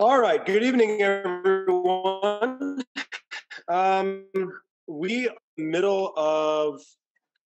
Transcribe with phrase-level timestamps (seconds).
[0.00, 0.42] All right.
[0.46, 2.82] Good evening, everyone.
[3.68, 4.24] Um,
[4.86, 6.80] we are middle of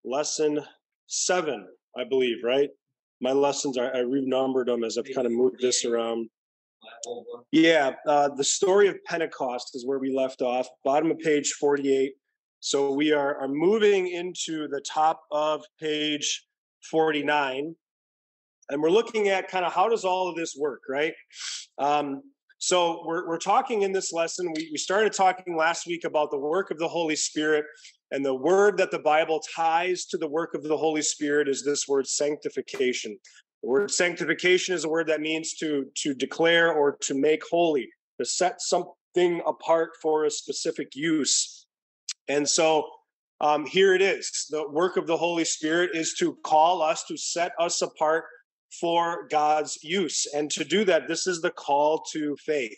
[0.04, 0.59] lesson
[1.07, 2.69] seven, I believe, right?
[3.21, 6.28] My lessons are I renumbered them as I've kind of moved this around.
[7.53, 12.14] Yeah, uh, the story of Pentecost is where we left off, bottom of page 48.
[12.58, 16.48] So we are, are moving into the top of page
[16.91, 17.77] 49
[18.70, 21.14] and we're looking at kind of how does all of this work right
[21.78, 22.23] um,
[22.60, 24.52] so we're, we're talking in this lesson.
[24.55, 27.64] We, we started talking last week about the work of the holy spirit
[28.10, 31.64] and the word that the bible ties to the work of the holy spirit is
[31.64, 33.19] this word sanctification.
[33.62, 37.88] The word sanctification is a word that means to to declare or to make holy
[38.19, 41.66] to set something apart for a specific use.
[42.28, 42.86] And so
[43.41, 44.47] um, here it is.
[44.50, 48.24] The work of the holy spirit is to call us to set us apart
[48.80, 50.27] for God's use.
[50.34, 52.77] And to do that, this is the call to faith.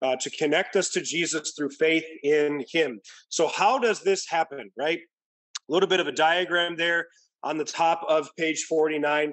[0.00, 2.98] Uh, to connect us to Jesus through faith in Him.
[3.28, 4.98] So, how does this happen, right?
[4.98, 7.06] A little bit of a diagram there
[7.44, 9.32] on the top of page 49.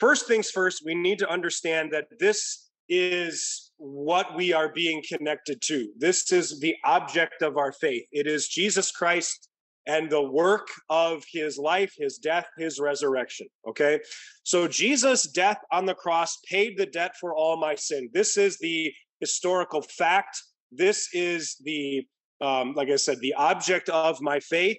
[0.00, 5.60] First things first, we need to understand that this is what we are being connected
[5.62, 5.88] to.
[5.98, 8.06] This is the object of our faith.
[8.12, 9.48] It is Jesus Christ
[9.86, 13.46] and the work of his life, his death, his resurrection.
[13.68, 14.00] Okay.
[14.42, 18.10] So Jesus' death on the cross paid the debt for all my sin.
[18.12, 20.40] This is the historical fact.
[20.72, 22.06] This is the,
[22.40, 24.78] um, like I said, the object of my faith.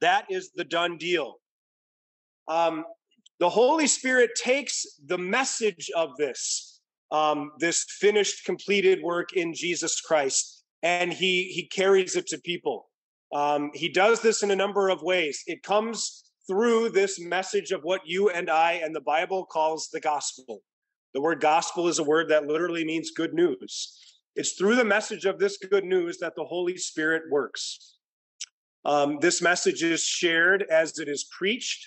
[0.00, 1.36] That is the done deal.
[2.46, 2.84] Um,
[3.40, 10.00] the Holy Spirit takes the message of this, um, this finished, completed work in Jesus
[10.00, 12.88] Christ, and he he carries it to people.
[13.32, 15.42] Um, he does this in a number of ways.
[15.46, 20.00] It comes through this message of what you and I and the Bible calls the
[20.00, 20.62] gospel.
[21.14, 23.98] The word gospel is a word that literally means good news.
[24.34, 27.96] It's through the message of this good news that the Holy Spirit works.
[28.84, 31.84] Um, this message is shared as it is preached,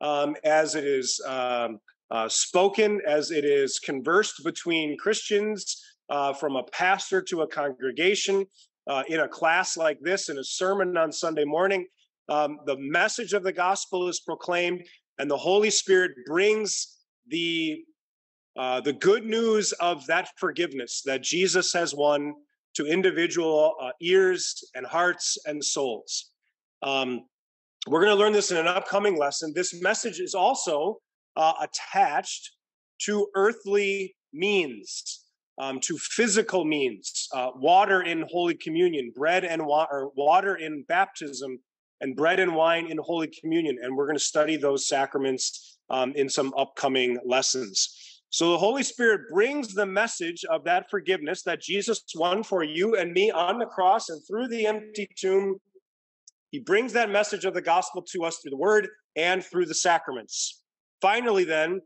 [0.00, 1.78] um, as it is um,
[2.10, 8.46] uh, spoken, as it is conversed between Christians, uh, from a pastor to a congregation,
[8.88, 11.86] uh, in a class like this, in a sermon on Sunday morning.
[12.28, 14.86] Um, the message of the gospel is proclaimed,
[15.18, 17.84] and the Holy Spirit brings the
[18.56, 22.34] uh, the good news of that forgiveness that Jesus has won
[22.74, 26.30] to individual uh, ears and hearts and souls.
[26.82, 27.26] Um,
[27.86, 29.52] we're going to learn this in an upcoming lesson.
[29.54, 30.98] This message is also
[31.36, 32.50] uh, attached
[33.02, 35.24] to earthly means
[35.58, 41.58] um, to physical means, uh, water in Holy Communion, bread and water, water in baptism,
[42.00, 43.78] and bread and wine in Holy Communion.
[43.82, 48.22] And we're going to study those sacraments um, in some upcoming lessons.
[48.30, 52.96] So the Holy Spirit brings the message of that forgiveness that Jesus won for you
[52.96, 55.56] and me on the cross and through the empty tomb.
[56.50, 59.74] He brings that message of the gospel to us through the word and through the
[59.74, 60.62] sacraments.
[61.00, 61.80] Finally, then,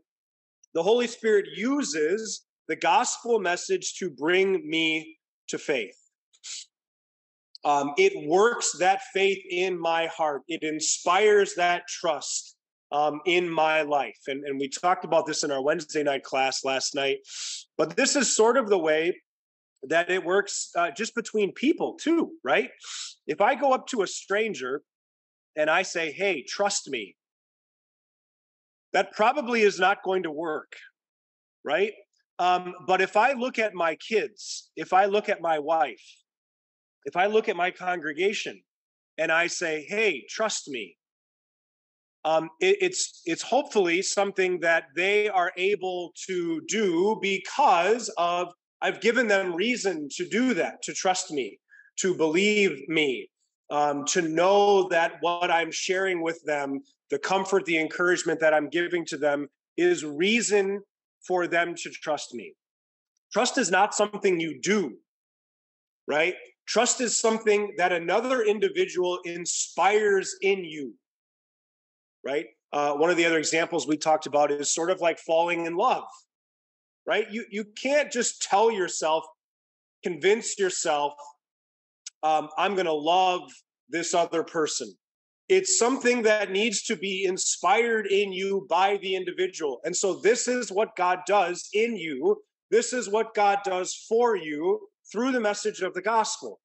[0.73, 5.17] the Holy Spirit uses the gospel message to bring me
[5.49, 5.97] to faith.
[7.65, 10.41] Um, it works that faith in my heart.
[10.47, 12.55] It inspires that trust
[12.91, 14.19] um, in my life.
[14.27, 17.19] And, and we talked about this in our Wednesday night class last night.
[17.77, 19.19] But this is sort of the way
[19.83, 22.69] that it works uh, just between people, too, right?
[23.27, 24.81] If I go up to a stranger
[25.55, 27.15] and I say, hey, trust me,
[28.93, 30.73] that probably is not going to work,
[31.65, 31.93] right?
[32.39, 36.03] Um, but if I look at my kids, if I look at my wife,
[37.05, 38.61] if I look at my congregation
[39.17, 40.97] and I say, hey, trust me,
[42.25, 49.01] um, it, it's it's hopefully something that they are able to do because of I've
[49.01, 51.59] given them reason to do that, to trust me,
[51.99, 53.29] to believe me,
[53.69, 58.69] um, to know that what I'm sharing with them, the comfort, the encouragement that I'm
[58.69, 60.81] giving to them, is reason
[61.27, 62.53] for them to trust me.
[63.31, 64.97] Trust is not something you do,
[66.07, 66.35] right?
[66.67, 70.93] Trust is something that another individual inspires in you,
[72.23, 72.45] right?
[72.71, 75.75] Uh, one of the other examples we talked about is sort of like falling in
[75.75, 76.05] love,
[77.05, 77.29] right?
[77.31, 79.25] You you can't just tell yourself,
[80.03, 81.13] convince yourself,
[82.23, 83.41] um, I'm going to love
[83.89, 84.93] this other person
[85.49, 89.81] it's something that needs to be inspired in you by the individual.
[89.83, 92.41] And so, this is what God does in you.
[92.71, 96.59] This is what God does for you through the message of the gospel,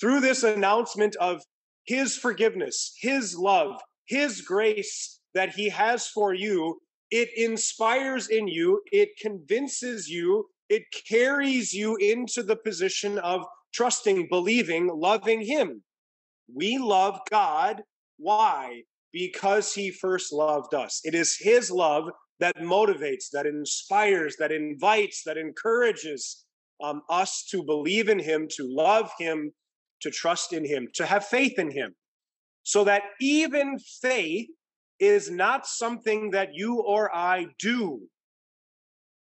[0.00, 1.42] through this announcement of
[1.86, 6.80] His forgiveness, His love, His grace that He has for you.
[7.10, 14.28] It inspires in you, it convinces you, it carries you into the position of trusting,
[14.28, 15.82] believing, loving Him.
[16.52, 17.82] We love God.
[18.18, 18.82] Why?
[19.12, 21.00] Because He first loved us.
[21.04, 26.44] It is His love that motivates, that inspires, that invites, that encourages
[26.82, 29.52] um, us to believe in Him, to love Him,
[30.00, 31.94] to trust in Him, to have faith in Him.
[32.62, 34.48] So that even faith
[34.98, 38.00] is not something that you or I do.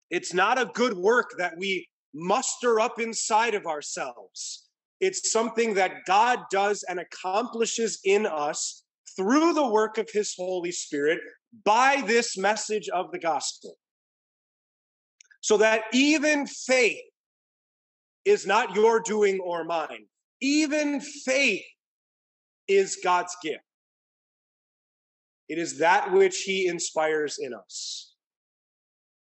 [0.10, 4.67] It's not a good work that we muster up inside of ourselves.
[5.00, 8.84] It's something that God does and accomplishes in us
[9.16, 11.20] through the work of His Holy Spirit
[11.64, 13.76] by this message of the gospel.
[15.42, 16.98] So that even faith
[18.26, 20.06] is not your doing or mine.
[20.42, 21.64] Even faith
[22.68, 23.64] is God's gift.
[25.48, 28.14] It is that which He inspires in us.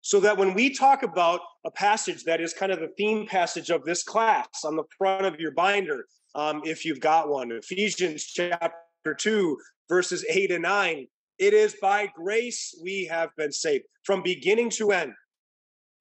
[0.01, 3.69] So that when we talk about a passage that is kind of the theme passage
[3.69, 8.23] of this class on the front of your binder, um, if you've got one, Ephesians
[8.23, 9.57] chapter 2,
[9.89, 11.07] verses 8 and 9,
[11.37, 15.13] it is by grace we have been saved from beginning to end.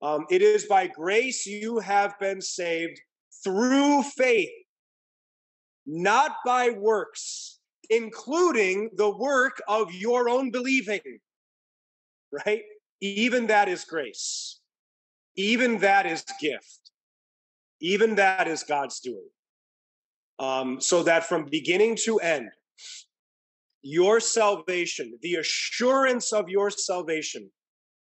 [0.03, 2.99] Um, it is by grace you have been saved
[3.44, 4.50] through faith,
[5.87, 7.58] not by works,
[7.91, 11.00] including the work of your own believing.
[12.46, 12.62] Right?
[13.00, 14.61] Even that is grace.
[15.37, 16.91] Even that is gift.
[17.81, 19.29] Even that is God's doing.
[20.38, 22.50] Um, so that from beginning to end,
[23.82, 27.50] your salvation, the assurance of your salvation,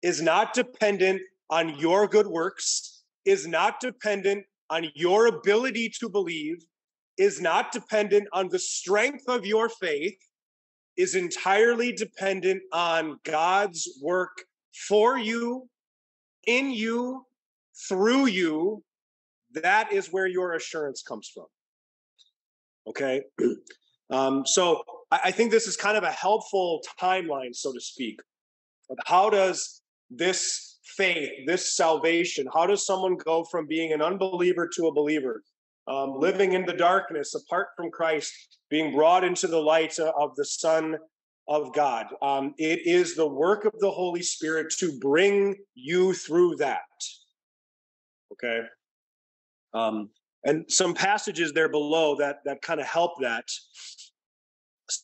[0.02, 6.58] is not dependent on your good works, is not dependent on your ability to believe,
[7.18, 10.18] is not dependent on the strength of your faith,
[10.98, 14.46] is entirely dependent on God's work
[14.88, 15.68] for you,
[16.48, 17.26] in you,
[17.88, 18.84] through you.
[19.54, 21.46] That is where your assurance comes from.
[22.88, 23.24] Okay.
[24.12, 24.82] Um, so
[25.12, 28.20] I, I think this is kind of a helpful timeline, so to speak.
[29.06, 34.88] How does this faith, this salvation, how does someone go from being an unbeliever to
[34.88, 35.44] a believer?
[35.88, 38.34] Um, living in the darkness apart from Christ,
[38.72, 40.98] being brought into the light of the Son
[41.50, 42.06] of God.
[42.22, 46.80] Um, it is the work of the Holy Spirit to bring you through that.
[48.32, 48.62] Okay.
[49.74, 50.12] Um,
[50.46, 53.46] and some passages there below that that kind of help that.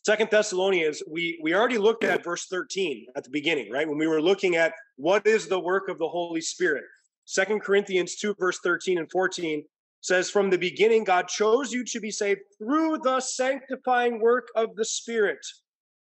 [0.05, 3.87] Second Thessalonians, we we already looked at verse 13 at the beginning, right?
[3.87, 6.83] When we were looking at what is the work of the Holy Spirit.
[7.25, 9.63] Second Corinthians 2, verse 13 and 14
[10.01, 14.75] says, From the beginning, God chose you to be saved through the sanctifying work of
[14.75, 15.43] the Spirit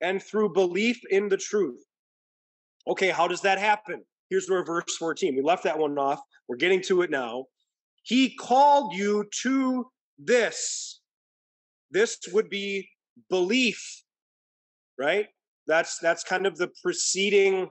[0.01, 1.83] and through belief in the truth.
[2.87, 4.03] Okay, how does that happen?
[4.29, 5.35] Here's where verse 14.
[5.35, 6.19] We left that one off.
[6.47, 7.45] We're getting to it now.
[8.03, 9.85] He called you to
[10.17, 11.01] this.
[11.91, 12.87] This would be
[13.29, 13.81] belief,
[14.97, 15.27] right?
[15.67, 17.67] That's that's kind of the preceding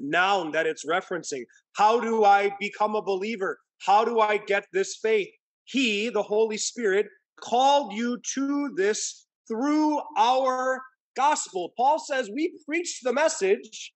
[0.00, 1.44] noun that it's referencing.
[1.76, 3.58] How do I become a believer?
[3.84, 5.28] How do I get this faith?
[5.64, 7.06] He, the Holy Spirit,
[7.40, 10.82] called you to this through our
[11.14, 11.72] gospel.
[11.76, 13.92] Paul says, We preach the message.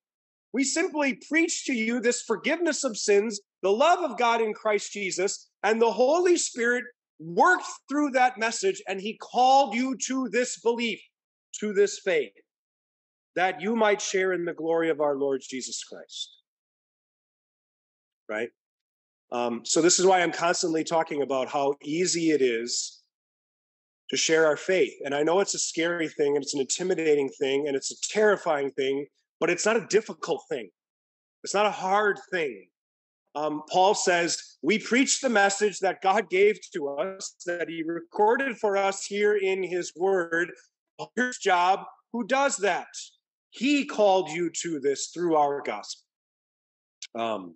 [0.51, 4.91] We simply preach to you this forgiveness of sins, the love of God in Christ
[4.91, 6.85] Jesus, and the Holy Spirit
[7.19, 10.99] worked through that message and he called you to this belief,
[11.59, 12.31] to this faith,
[13.35, 16.37] that you might share in the glory of our Lord Jesus Christ.
[18.27, 18.49] Right?
[19.31, 22.98] Um, so, this is why I'm constantly talking about how easy it is
[24.09, 24.93] to share our faith.
[25.03, 28.11] And I know it's a scary thing and it's an intimidating thing and it's a
[28.11, 29.05] terrifying thing,
[29.39, 30.69] but it's not a difficult thing.
[31.43, 32.67] It's not a hard thing
[33.35, 38.57] um, Paul says, We preach the message that God gave to us, that he recorded
[38.57, 40.51] for us here in his word.
[41.15, 41.81] Here's job.
[42.11, 42.87] Who does that?
[43.51, 46.05] He called you to this through our gospel.
[47.15, 47.55] Um,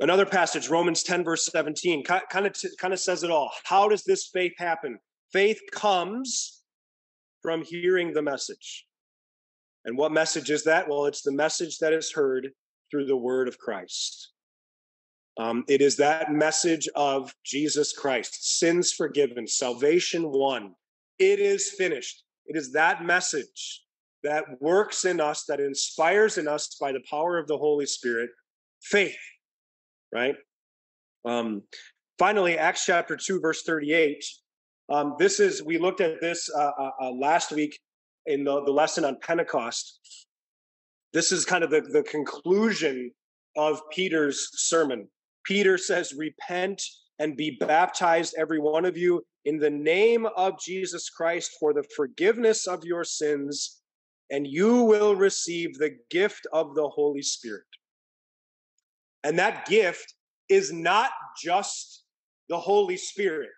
[0.00, 3.50] another passage, Romans 10, verse 17, kind of, kind of says it all.
[3.64, 4.98] How does this faith happen?
[5.32, 6.62] Faith comes
[7.42, 8.86] from hearing the message.
[9.84, 10.88] And what message is that?
[10.88, 12.50] Well, it's the message that is heard
[12.90, 14.32] through the word of Christ.
[15.38, 20.74] Um, it is that message of Jesus Christ, sins forgiven, salvation won.
[21.18, 22.24] It is finished.
[22.46, 23.84] It is that message
[24.22, 28.30] that works in us, that inspires in us by the power of the Holy Spirit,
[28.82, 29.16] faith,
[30.12, 30.34] right?
[31.24, 31.62] Um,
[32.18, 34.24] finally, Acts chapter 2, verse 38.
[34.88, 37.78] Um, this is, we looked at this uh, uh, uh last week
[38.26, 40.00] in the, the lesson on Pentecost
[41.12, 43.10] this is kind of the, the conclusion
[43.56, 45.08] of Peter's sermon.
[45.44, 46.82] Peter says, Repent
[47.18, 51.84] and be baptized, every one of you, in the name of Jesus Christ for the
[51.96, 53.80] forgiveness of your sins,
[54.30, 57.64] and you will receive the gift of the Holy Spirit.
[59.24, 60.14] And that gift
[60.48, 61.10] is not
[61.42, 62.04] just
[62.48, 63.50] the Holy Spirit.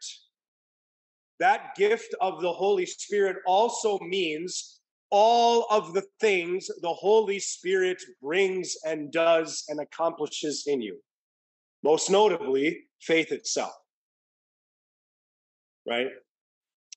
[1.41, 8.03] That gift of the Holy Spirit also means all of the things the Holy Spirit
[8.23, 10.99] brings and does and accomplishes in you.
[11.83, 13.73] Most notably, faith itself.
[15.87, 16.09] Right?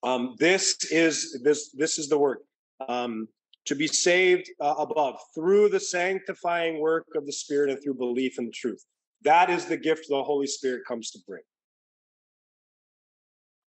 [0.04, 2.44] Um, this is this this is the work
[2.88, 3.28] um,
[3.66, 8.38] to be saved uh, above through the sanctifying work of the Spirit and through belief
[8.38, 8.84] in the truth.
[9.24, 11.42] That is the gift the Holy Spirit comes to bring.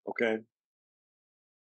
[0.08, 0.38] Okay.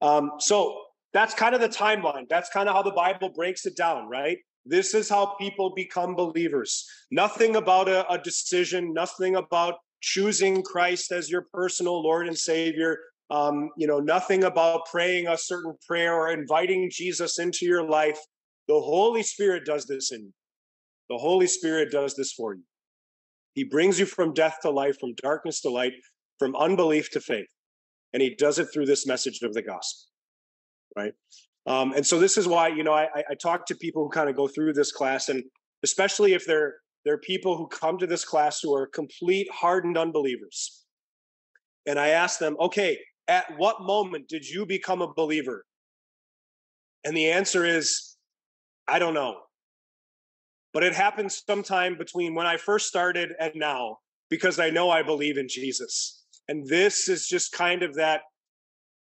[0.03, 2.29] Um, so that's kind of the timeline.
[2.29, 4.39] That's kind of how the Bible breaks it down, right?
[4.67, 6.85] This is how people become believers.
[7.11, 12.99] Nothing about a, a decision, nothing about choosing Christ as your personal Lord and Savior.
[13.31, 18.19] Um, you know, nothing about praying a certain prayer or inviting Jesus into your life.
[18.69, 20.33] The Holy Spirit does this in you.
[21.11, 22.63] The Holy Spirit does this for you.
[23.55, 25.93] He brings you from death to life, from darkness to light,
[26.39, 27.47] from unbelief to faith.
[28.13, 30.09] And he does it through this message of the gospel,
[30.97, 31.13] right?
[31.67, 34.29] Um, and so this is why, you know, I, I talk to people who kind
[34.29, 35.43] of go through this class, and
[35.83, 40.85] especially if they're they're people who come to this class who are complete hardened unbelievers.
[41.87, 45.65] And I ask them, okay, at what moment did you become a believer?
[47.05, 48.17] And the answer is,
[48.89, 49.37] I don't know.
[50.73, 55.03] But it happened sometime between when I first started and now, because I know I
[55.03, 56.25] believe in Jesus.
[56.49, 58.23] And this is just kind of that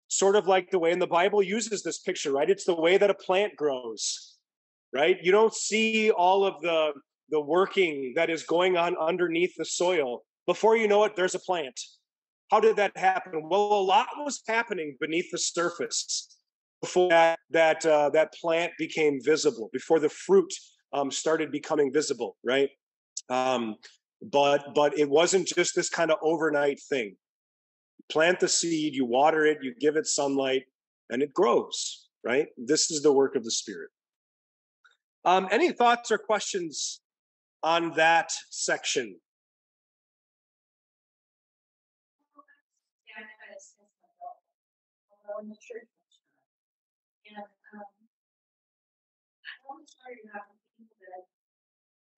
[0.08, 2.50] sort of like the way in the Bible uses this picture, right?
[2.50, 4.38] It's the way that a plant grows,
[4.94, 5.18] right?
[5.22, 6.92] You don't see all of the
[7.30, 10.24] the working that is going on underneath the soil.
[10.46, 11.80] Before you know it, there's a plant.
[12.52, 13.48] How did that happen?
[13.50, 16.38] Well, a lot was happening beneath the surface
[16.82, 20.54] before that that, uh, that plant became visible, before the fruit
[20.94, 22.70] um, started becoming visible, right?
[23.30, 23.78] Um,
[24.22, 27.16] but but it wasn't just this kind of overnight thing.
[28.12, 30.64] plant the seed, you water it, you give it sunlight,
[31.10, 32.10] and it grows.
[32.24, 32.48] Right.
[32.58, 33.90] This is the work of the Spirit.
[35.26, 37.02] Um, any thoughts or questions
[37.64, 39.16] on that section?
[45.42, 45.90] In the church.
[47.26, 47.42] And
[47.74, 47.90] um,
[49.42, 51.26] I always started out with people that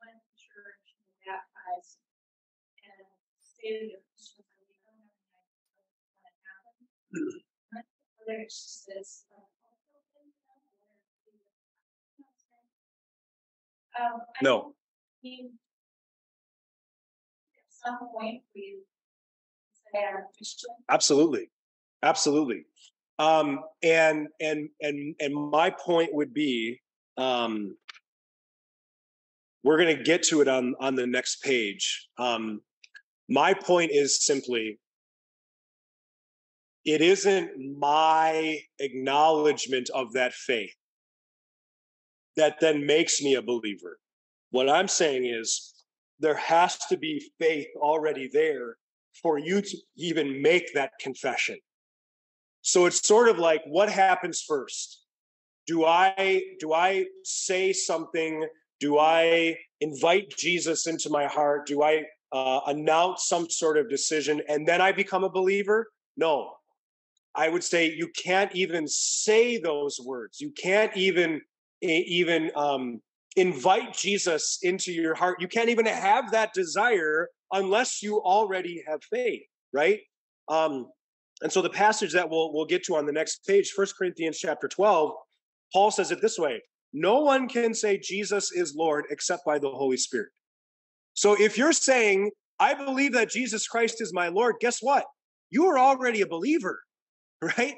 [0.03, 2.03] went to church and baptized
[2.83, 3.07] and
[3.39, 5.07] stayed a Christian for the don't know
[6.19, 6.91] when it happened.
[8.19, 9.47] Whether it's just this um,
[13.99, 14.75] um, no.
[15.23, 15.55] Mean,
[17.55, 18.83] at some point we
[19.93, 20.67] say.
[20.89, 21.49] Absolutely,
[22.01, 22.65] absolutely.
[23.19, 26.79] Um, and and and and my point would be,
[27.17, 27.77] um,
[29.63, 32.09] we're going to get to it on on the next page.
[32.17, 32.61] Um,
[33.29, 34.79] my point is simply,
[36.85, 40.73] it isn't my acknowledgement of that faith
[42.35, 43.99] that then makes me a believer.
[44.49, 45.73] What I'm saying is,
[46.19, 48.77] there has to be faith already there
[49.21, 51.57] for you to even make that confession.
[52.63, 55.03] So it's sort of like what happens first?
[55.67, 58.47] Do I do I say something?
[58.79, 61.67] Do I invite Jesus into my heart?
[61.67, 65.87] Do I uh, announce some sort of decision and then I become a believer?
[66.17, 66.53] No.
[67.35, 70.39] I would say you can't even say those words.
[70.39, 71.41] You can't even
[71.81, 73.01] even um,
[73.35, 75.41] invite Jesus into your heart.
[75.41, 79.43] You can't even have that desire unless you already have faith,
[79.73, 79.99] right?
[80.47, 80.87] Um,
[81.43, 84.39] and so the passage that we'll, we'll get to on the next page, First Corinthians
[84.39, 85.11] chapter 12,
[85.73, 86.61] Paul says it this way
[86.93, 90.29] No one can say Jesus is Lord except by the Holy Spirit.
[91.13, 95.05] So if you're saying, I believe that Jesus Christ is my Lord, guess what?
[95.49, 96.81] You are already a believer,
[97.57, 97.75] right?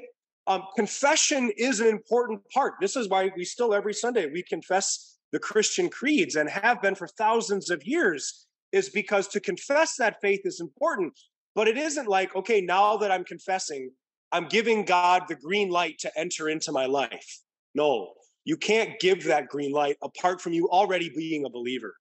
[0.47, 2.75] Um, confession is an important part.
[2.79, 6.93] This is why we still every Sunday we confess the Christian creeds and have been
[6.93, 11.17] for thousands of years, is because to confess that faith is important.
[11.55, 13.89] But it isn't like, okay, now that I'm confessing,
[14.31, 17.39] I'm giving God the green light to enter into my life.
[17.73, 21.95] No, you can't give that green light apart from you already being a believer,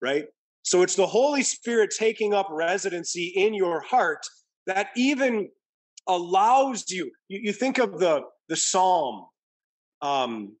[0.00, 0.24] right?
[0.62, 4.24] So it's the Holy Spirit taking up residency in your heart
[4.66, 5.50] that even
[6.06, 7.10] allows you.
[7.28, 9.26] You, you think of the the Psalm.
[10.00, 10.56] Um,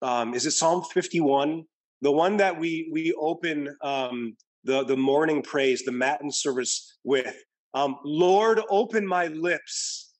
[0.00, 1.64] um, is it Psalm 51?
[2.02, 7.34] The one that we we open um, the, the morning praise, the matin service with,
[7.78, 10.12] um, Lord, open my lips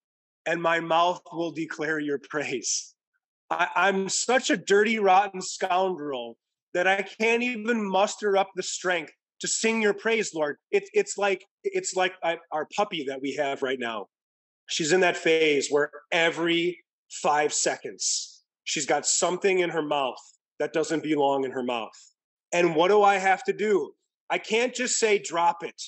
[0.46, 2.94] and my mouth will declare your praise.
[3.50, 6.36] I, I'm such a dirty, rotten scoundrel
[6.74, 10.56] that I can't even muster up the strength to sing your praise, Lord.
[10.70, 14.06] It's it's like it's like I, our puppy that we have right now.
[14.66, 16.78] She's in that phase where every
[17.10, 20.22] five seconds she's got something in her mouth
[20.60, 21.98] that doesn't belong in her mouth.
[22.52, 23.92] And what do I have to do?
[24.30, 25.80] I can't just say drop it.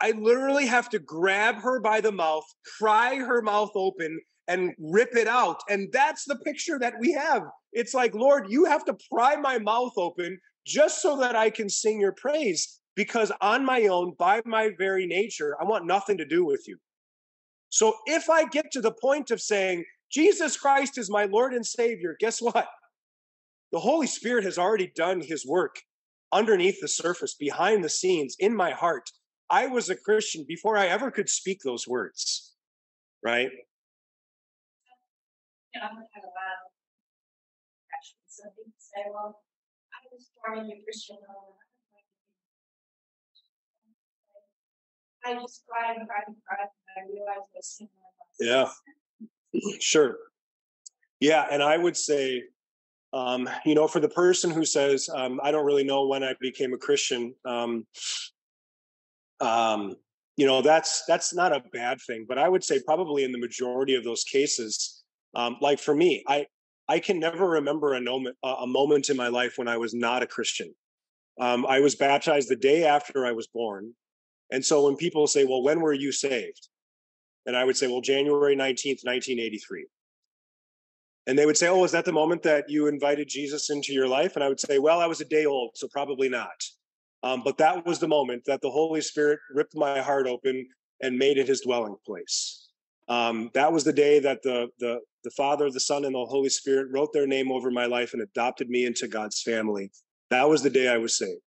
[0.00, 2.44] I literally have to grab her by the mouth,
[2.78, 5.60] pry her mouth open, and rip it out.
[5.68, 7.42] And that's the picture that we have.
[7.72, 11.68] It's like, Lord, you have to pry my mouth open just so that I can
[11.68, 12.80] sing your praise.
[12.94, 16.78] Because on my own, by my very nature, I want nothing to do with you.
[17.68, 21.66] So if I get to the point of saying, Jesus Christ is my Lord and
[21.66, 22.66] Savior, guess what?
[23.72, 25.76] The Holy Spirit has already done his work
[26.32, 29.10] underneath the surface, behind the scenes, in my heart.
[29.50, 32.54] I was a Christian before I ever could speak those words,
[33.22, 33.50] right?
[35.74, 36.72] You know, I'm gonna have a lot of
[37.90, 39.40] questions, so people say, well,
[39.92, 41.54] I was born in a Christian home.
[45.24, 47.82] I just cried and cried and cried, and I realized I was.
[48.40, 48.70] Yeah.
[49.80, 50.16] Sure.
[51.20, 52.42] Yeah, and I would say,
[53.12, 56.34] um, you know, for the person who says, um, I don't really know when I
[56.40, 57.86] became a Christian, um,
[59.40, 59.96] um,
[60.36, 62.26] you know, that's that's not a bad thing.
[62.28, 65.02] But I would say probably in the majority of those cases,
[65.34, 66.46] um, like for me, I
[66.88, 70.22] I can never remember a moment a moment in my life when I was not
[70.22, 70.74] a Christian.
[71.40, 73.92] Um, I was baptized the day after I was born,
[74.50, 76.68] and so when people say, "Well, when were you saved?"
[77.46, 79.86] and I would say, "Well, January nineteenth, nineteen eighty-three."
[81.28, 84.08] And they would say, "Oh, is that the moment that you invited Jesus into your
[84.08, 86.62] life?" And I would say, "Well, I was a day old, so probably not."
[87.26, 90.64] Um, but that was the moment that the Holy Spirit ripped my heart open
[91.02, 92.68] and made it his dwelling place.
[93.08, 96.48] Um, that was the day that the, the, the Father, the Son, and the Holy
[96.48, 99.90] Spirit wrote their name over my life and adopted me into God's family.
[100.30, 101.40] That was the day I was saved.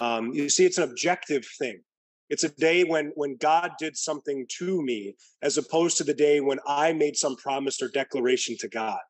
[0.00, 1.80] Um, you see, it's an objective thing.
[2.28, 6.40] It's a day when when God did something to me, as opposed to the day
[6.40, 9.00] when I made some promise or declaration to God.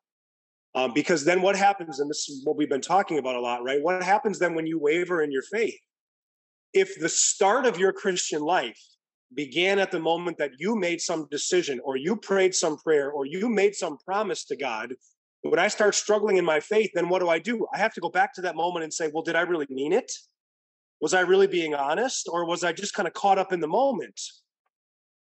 [0.75, 3.63] Um, because then what happens, and this is what we've been talking about a lot,
[3.63, 3.81] right?
[3.81, 5.79] What happens then when you waver in your faith?
[6.73, 8.79] If the start of your Christian life
[9.33, 13.25] began at the moment that you made some decision or you prayed some prayer or
[13.25, 14.93] you made some promise to God,
[15.41, 17.67] when I start struggling in my faith, then what do I do?
[17.73, 19.91] I have to go back to that moment and say, well, did I really mean
[19.91, 20.11] it?
[21.01, 23.67] Was I really being honest or was I just kind of caught up in the
[23.67, 24.19] moment?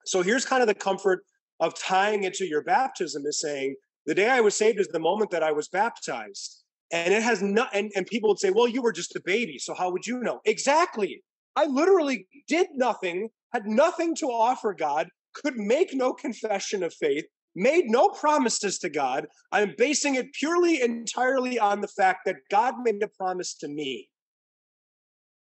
[0.06, 1.24] So here's kind of the comfort
[1.60, 5.00] of tying it to your baptism is saying, the day I was saved is the
[5.00, 6.64] moment that I was baptized.
[6.92, 9.58] And it has not, and, and people would say, well, you were just a baby.
[9.58, 10.40] So how would you know?
[10.46, 11.24] Exactly.
[11.56, 17.26] I literally did nothing, had nothing to offer God, could make no confession of faith,
[17.56, 19.28] made no promises to God.
[19.52, 24.10] I'm basing it purely entirely on the fact that God made a promise to me.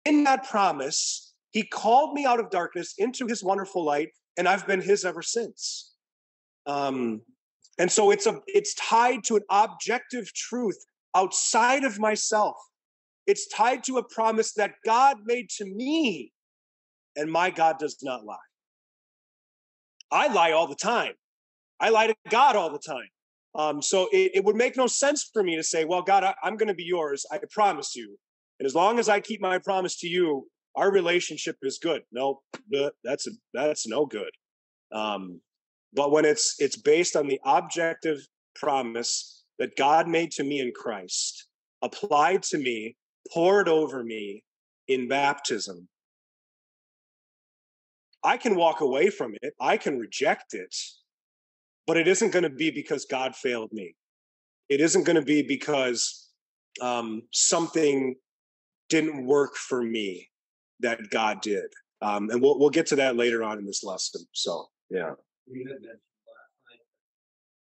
[0.05, 4.67] In that promise, he called me out of darkness into his wonderful light, and I've
[4.67, 5.93] been his ever since.
[6.67, 7.23] Um,
[7.79, 10.79] and so it's a it's tied to an objective truth
[11.15, 12.57] outside of myself
[13.27, 16.33] it's tied to a promise that God made to me,
[17.17, 18.37] and my God does not lie.
[20.11, 21.15] I lie all the time.
[21.81, 23.09] I lie to God all the time.
[23.57, 26.35] Um, so it, it, would make no sense for me to say, well, God, I,
[26.43, 27.25] I'm going to be yours.
[27.31, 28.17] I promise you.
[28.59, 32.03] And as long as I keep my promise to you, our relationship is good.
[32.11, 32.41] No,
[33.05, 34.31] that's a, that's no good.
[34.93, 35.41] Um,
[35.93, 38.19] but when it's it's based on the objective
[38.57, 41.47] promise that God made to me in Christ,
[41.83, 42.97] applied to me,
[43.33, 44.45] poured over me
[44.89, 45.89] in baptism,
[48.23, 50.75] I can walk away from it, I can reject it,
[51.87, 53.95] but it isn't going to be because God failed me.
[54.69, 56.31] It isn't going to be because
[56.81, 58.17] um, something
[58.89, 60.31] didn't work for me
[60.81, 61.67] that God did.
[62.03, 64.23] Um, and we'll we'll get to that later on in this lesson.
[64.33, 65.13] So yeah.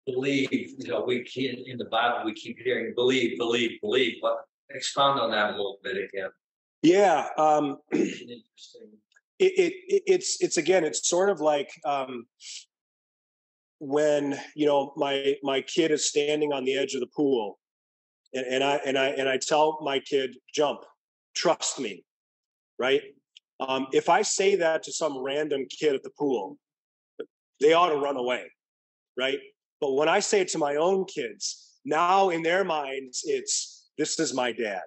[0.05, 4.15] Believe, you know, we can in the Bible we keep hearing believe, believe, believe.
[4.21, 4.37] But
[4.69, 6.29] Expound on that a little bit again.
[6.81, 7.77] Yeah, um.
[9.39, 12.25] It, it, it's it's again it's sort of like um,
[13.77, 17.59] when you know my my kid is standing on the edge of the pool,
[18.33, 20.79] and, and I and I and I tell my kid jump,
[21.35, 22.03] trust me,
[22.79, 23.01] right?
[23.59, 26.57] Um, if I say that to some random kid at the pool,
[27.59, 28.45] they ought to run away,
[29.17, 29.39] right?
[29.81, 34.19] But when I say it to my own kids, now in their minds it's this
[34.19, 34.81] is my dad.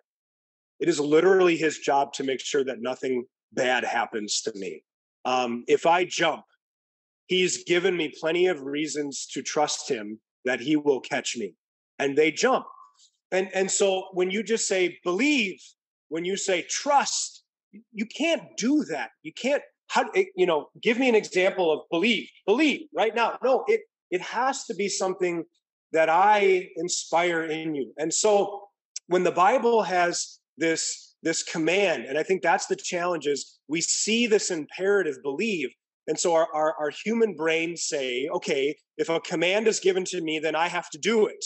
[0.78, 4.82] It is literally his job to make sure that nothing bad happens to me.
[5.24, 6.44] Um, if I jump,
[7.26, 11.54] he's given me plenty of reasons to trust him that he will catch me.
[11.98, 12.66] And they jump.
[13.30, 15.60] And, and so when you just say believe,
[16.08, 17.44] when you say trust,
[17.92, 19.10] you can't do that.
[19.22, 23.38] You can't, how, you know, give me an example of believe, believe right now.
[23.44, 25.44] No, it, it has to be something
[25.92, 27.92] that I inspire in you.
[27.98, 28.69] And so
[29.10, 33.80] when the Bible has this this command, and I think that's the challenge is we
[33.80, 35.68] see this imperative believe.
[36.06, 40.22] And so our, our, our human brains say, okay, if a command is given to
[40.22, 41.44] me, then I have to do it.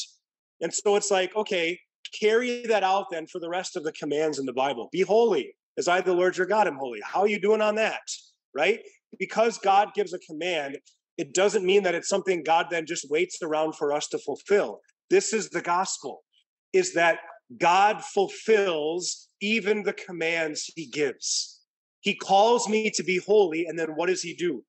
[0.60, 1.76] And so it's like, okay,
[2.20, 4.88] carry that out then for the rest of the commands in the Bible.
[4.92, 7.00] Be holy, as I, the Lord your God, am holy.
[7.02, 8.06] How are you doing on that?
[8.54, 8.80] Right?
[9.18, 10.78] Because God gives a command,
[11.18, 14.80] it doesn't mean that it's something God then just waits around for us to fulfill.
[15.10, 16.22] This is the gospel,
[16.72, 17.18] is that
[17.58, 21.60] God fulfills even the commands he gives.
[22.00, 24.64] He calls me to be holy, and then what does he do?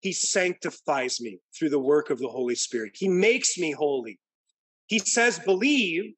[0.00, 2.92] He sanctifies me through the work of the Holy Spirit.
[2.94, 4.18] He makes me holy.
[4.86, 6.14] He says, believe,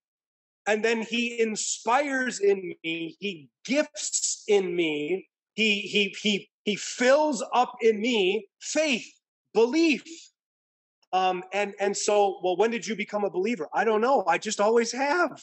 [0.66, 7.42] and then he inspires in me, he gifts in me, he he he he fills
[7.54, 9.06] up in me faith,
[9.54, 10.04] belief.
[11.12, 13.68] Um, and and so, well, when did you become a believer?
[13.74, 14.22] I don't know.
[14.28, 15.42] I just always have.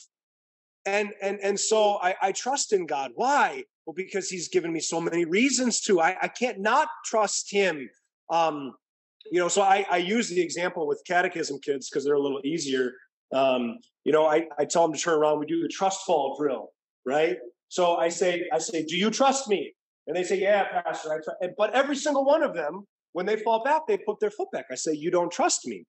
[0.87, 3.11] And and and so I, I trust in God.
[3.15, 3.63] Why?
[3.85, 5.99] Well, because He's given me so many reasons to.
[5.99, 7.89] I, I can't not trust Him.
[8.29, 8.73] Um,
[9.29, 12.41] you know, so I, I use the example with catechism kids because they're a little
[12.45, 12.93] easier.
[13.35, 15.39] Um, you know, I, I tell them to turn around.
[15.39, 16.69] We do the trust fall drill,
[17.05, 17.37] right?
[17.67, 19.73] So I say, I say, do you trust me?
[20.07, 21.11] And they say, yeah, pastor.
[21.11, 21.55] I trust.
[21.57, 24.67] But every single one of them, when they fall back, they put their foot back.
[24.71, 25.83] I say, you don't trust me,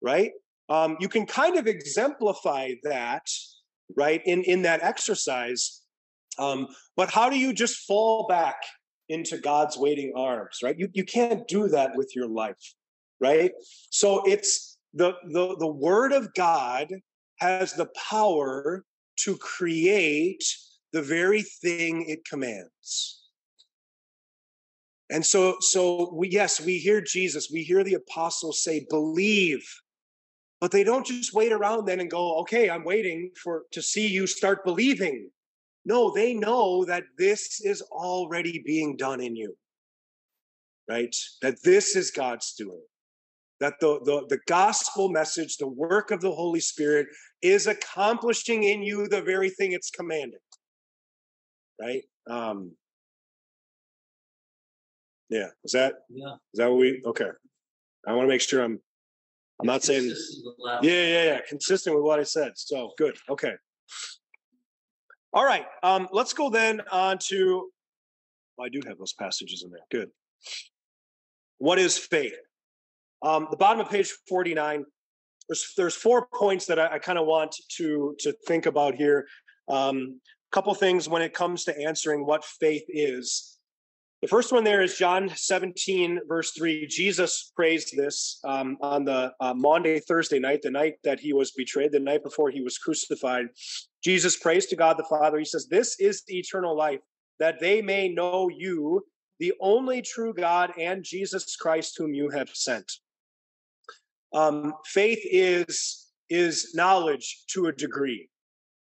[0.00, 0.30] right?
[0.68, 3.26] Um, you can kind of exemplify that,
[3.96, 5.82] right, in in that exercise.
[6.38, 8.56] Um, but how do you just fall back
[9.08, 10.78] into God's waiting arms, right?
[10.78, 12.74] You you can't do that with your life,
[13.20, 13.52] right?
[13.90, 16.88] So it's the the the word of God
[17.38, 18.84] has the power
[19.16, 20.44] to create
[20.92, 23.20] the very thing it commands.
[25.10, 29.64] And so, so we, yes, we hear Jesus, we hear the apostles say, believe,
[30.60, 34.06] but they don't just wait around then and go, okay, I'm waiting for to see
[34.06, 35.30] you start believing.
[35.84, 39.54] No, they know that this is already being done in you,
[40.88, 41.14] right?
[41.42, 42.80] That this is God's doing
[43.60, 47.06] that the, the, the gospel message, the work of the Holy Spirit,
[47.42, 50.40] is accomplishing in you the very thing it's commanded.
[51.80, 52.02] Right?
[52.28, 52.72] Um,
[55.28, 55.48] yeah.
[55.64, 56.34] Is that Yeah.
[56.52, 57.30] is that what we okay?
[58.06, 58.80] I want to make sure I'm
[59.60, 60.12] I'm not saying
[60.82, 62.52] yeah, yeah, yeah, consistent with what I said.
[62.56, 63.16] So good.
[63.30, 63.52] Okay.
[65.32, 65.66] All right.
[65.82, 67.70] Um, let's go then on to
[68.56, 69.80] well, I do have those passages in there.
[69.90, 70.10] Good.
[71.58, 72.34] What is faith?
[73.22, 74.84] Um, the bottom of page 49,
[75.48, 79.26] there's, there's four points that I, I kind of want to, to think about here.
[79.70, 80.20] A um,
[80.52, 83.53] couple things when it comes to answering what faith is.
[84.24, 86.86] The first one there is John 17, verse 3.
[86.86, 91.50] Jesus praised this um, on the uh, Maundy, Thursday night, the night that he was
[91.50, 93.48] betrayed, the night before he was crucified.
[94.02, 95.38] Jesus prays to God the Father.
[95.38, 97.00] He says, This is eternal life,
[97.38, 99.04] that they may know you,
[99.40, 102.90] the only true God, and Jesus Christ, whom you have sent.
[104.32, 108.30] Um, faith is is knowledge to a degree,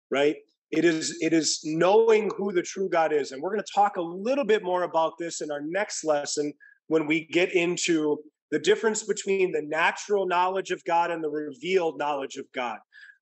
[0.10, 0.38] right?
[0.72, 3.96] It is it is knowing who the true God is, and we're going to talk
[3.96, 6.52] a little bit more about this in our next lesson
[6.88, 8.18] when we get into
[8.52, 12.80] the difference between the natural knowledge of God and the revealed knowledge of God.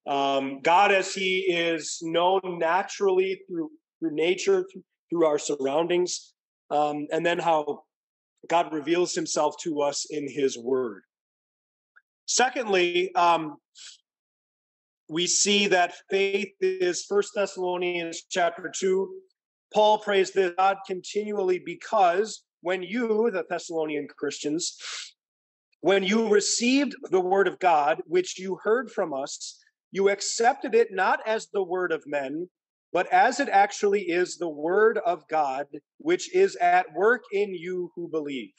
[0.08, 4.66] Um, God, as He is known naturally through through nature,
[5.10, 6.34] through, our surroundings,
[6.70, 7.84] um, and then how
[8.48, 11.04] God reveals Himself to us in His Word.
[12.28, 13.58] Secondly, um,
[15.10, 19.14] we see that faith is First Thessalonians chapter 2.
[19.74, 24.78] Paul prays that God continually because when you, the Thessalonian Christians,
[25.82, 29.60] when you received the word of God, which you heard from us,
[29.92, 32.50] you accepted it not as the word of men,
[32.92, 35.68] but as it actually is the word of God,
[36.00, 38.54] which is at work in you who believe.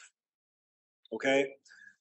[1.13, 1.47] Okay?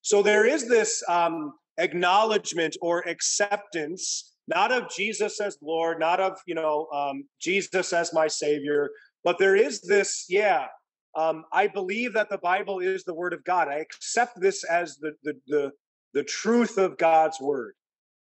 [0.01, 6.37] So there is this um, acknowledgement or acceptance, not of Jesus as Lord, not of
[6.45, 8.89] you know um, Jesus as my Savior,
[9.23, 10.67] but there is this, yeah.
[11.15, 13.67] Um, I believe that the Bible is the Word of God.
[13.67, 15.71] I accept this as the the the,
[16.13, 17.73] the truth of God's Word,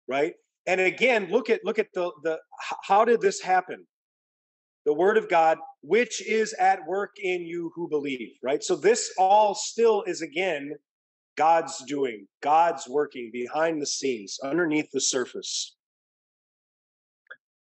[0.08, 0.34] right?
[0.68, 2.40] And again, look at look at the the
[2.84, 3.86] how did this happen?
[4.86, 8.64] the word of God, which is at work in you who believe, right?
[8.64, 10.76] So this all still is again
[11.38, 15.76] God's doing, God's working behind the scenes, underneath the surface.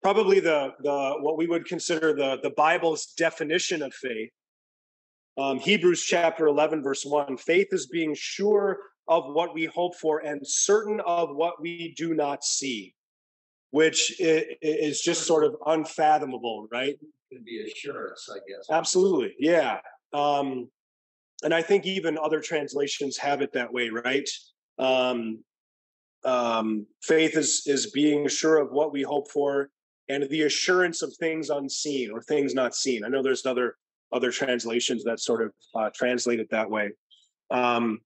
[0.02, 4.30] Probably the the what we would consider the the Bible's definition of faith.
[5.38, 10.20] Um, Hebrews chapter 11, verse 1 faith is being sure of what we hope for
[10.20, 12.94] and certain of what we do not see
[13.72, 16.96] which is just sort of unfathomable, right?
[17.00, 18.68] it Can be assurance, I guess.
[18.72, 19.80] Absolutely, yeah.
[20.14, 20.70] Um,
[21.44, 24.28] and I think even other translations have it that way, right?
[24.78, 25.44] Um,
[26.26, 29.70] um, faith is is being sure of what we hope for,
[30.10, 33.06] and the assurance of things unseen or things not seen.
[33.06, 33.78] I know there's other
[34.12, 36.92] other translations that sort of uh, translate it that way.
[37.52, 38.02] Um,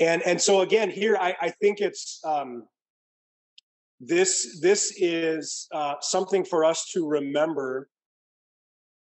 [0.00, 2.64] and and so again, here I, I think it's um,
[4.00, 7.88] this this is uh, something for us to remember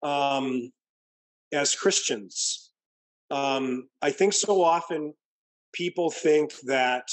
[0.04, 0.72] um,
[1.52, 2.72] as Christians.
[3.32, 5.14] Um, I think so often
[5.74, 7.08] people think that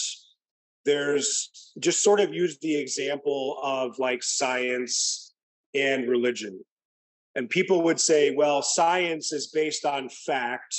[0.85, 5.35] there's just sort of use the example of like science
[5.75, 6.61] and religion.
[7.35, 10.77] And people would say, well, science is based on fact,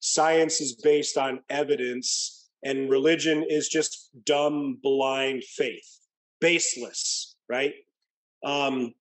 [0.00, 5.98] science is based on evidence, and religion is just dumb, blind faith
[6.40, 7.74] baseless, right?
[8.44, 8.92] Um,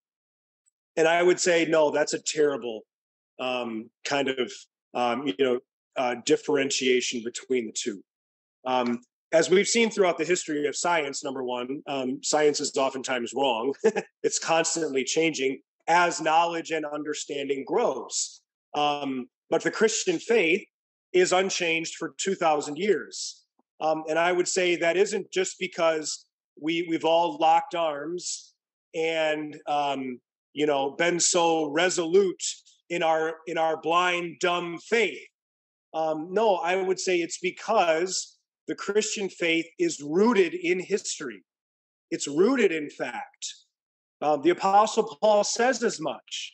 [0.95, 2.81] and I would say, no, that's a terrible
[3.39, 4.51] um, kind of
[4.93, 5.59] um, you know
[5.97, 8.01] uh, differentiation between the two.
[8.65, 9.01] Um,
[9.35, 13.73] as we've seen throughout the history of science, number one, um, science is oftentimes wrong.
[14.23, 18.41] it's constantly changing as knowledge and understanding grows.
[18.75, 20.63] Um, but the Christian faith
[21.11, 23.43] is unchanged for 2,000 years.
[23.81, 26.25] Um, and I would say that isn't just because
[26.59, 28.53] we we've all locked arms
[28.95, 30.19] and um,
[30.53, 32.41] you know been so resolute
[32.89, 35.27] in our in our blind dumb faith
[35.93, 38.34] um, no i would say it's because
[38.67, 41.43] the christian faith is rooted in history.
[42.11, 43.53] It's rooted in fact.
[44.21, 46.53] Um, the apostle paul says as much.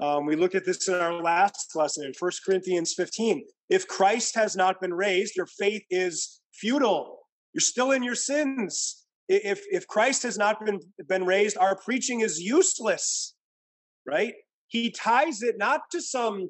[0.00, 4.34] Um, we looked at this in our last lesson in 1 corinthians 15 if christ
[4.34, 7.18] has not been raised your faith is futile.
[7.54, 9.04] You're still in your sins.
[9.28, 13.34] If if Christ has not been been raised, our preaching is useless,
[14.06, 14.34] right?
[14.68, 16.48] He ties it not to some,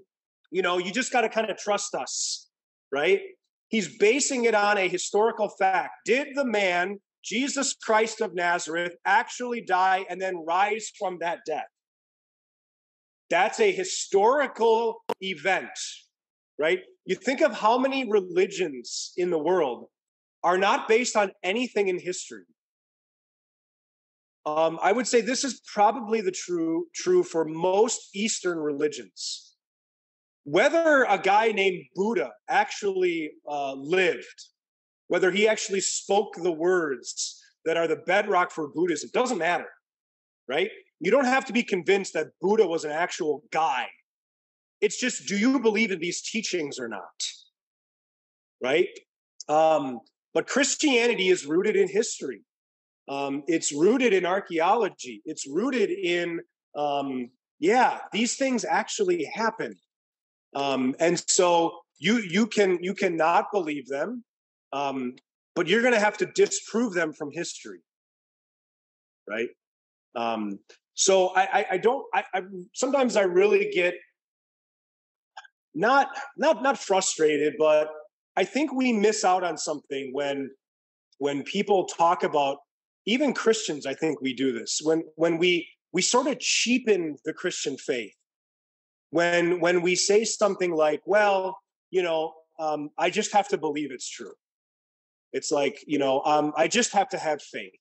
[0.51, 2.49] you know, you just got to kind of trust us,
[2.93, 3.21] right?
[3.69, 5.91] He's basing it on a historical fact.
[6.05, 11.69] Did the man Jesus Christ of Nazareth actually die and then rise from that death?
[13.31, 15.69] That's a historical event,
[16.59, 16.81] right?
[17.05, 19.87] You think of how many religions in the world
[20.43, 22.45] are not based on anything in history.
[24.47, 29.57] Um, I would say this is probably the true true for most Eastern religions.
[30.51, 34.39] Whether a guy named Buddha actually uh, lived,
[35.09, 39.69] whether he actually spoke the words that are the bedrock for Buddhism, doesn't matter,
[40.49, 40.71] right?
[41.01, 43.89] You don't have to be convinced that Buddha was an actual guy.
[44.81, 47.19] It's just, do you believe in these teachings or not?
[48.63, 48.89] Right?
[49.51, 50.01] Um,
[50.33, 52.41] but Christianity is rooted in history.
[53.07, 55.21] Um, it's rooted in archaeology.
[55.27, 56.41] It's rooted in,
[56.75, 57.29] um,
[57.61, 59.77] yeah, these things actually happen.
[60.55, 64.25] Um, and so you you can you cannot believe them,
[64.73, 65.17] um,
[65.55, 67.81] but you're going to have to disprove them from history,
[69.29, 69.49] right?
[70.15, 70.59] Um,
[70.95, 72.05] so I, I, I don't.
[72.15, 72.43] I, I
[72.75, 73.95] sometimes I really get
[75.75, 77.91] not not not frustrated, but
[78.37, 80.51] I think we miss out on something when
[81.19, 82.59] when people talk about
[83.07, 87.33] even Christians, I think we do this when when we we sort of cheapen the
[87.33, 88.15] Christian faith.
[89.11, 91.59] When when we say something like, "Well,
[91.91, 94.35] you know, um, I just have to believe it's true."
[95.33, 97.73] It's like, you know, um, I just have to have faith.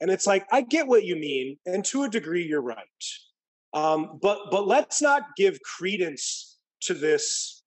[0.00, 2.84] And it's like, I get what you mean, and to a degree, you're right.
[3.72, 7.62] Um, but but let's not give credence to this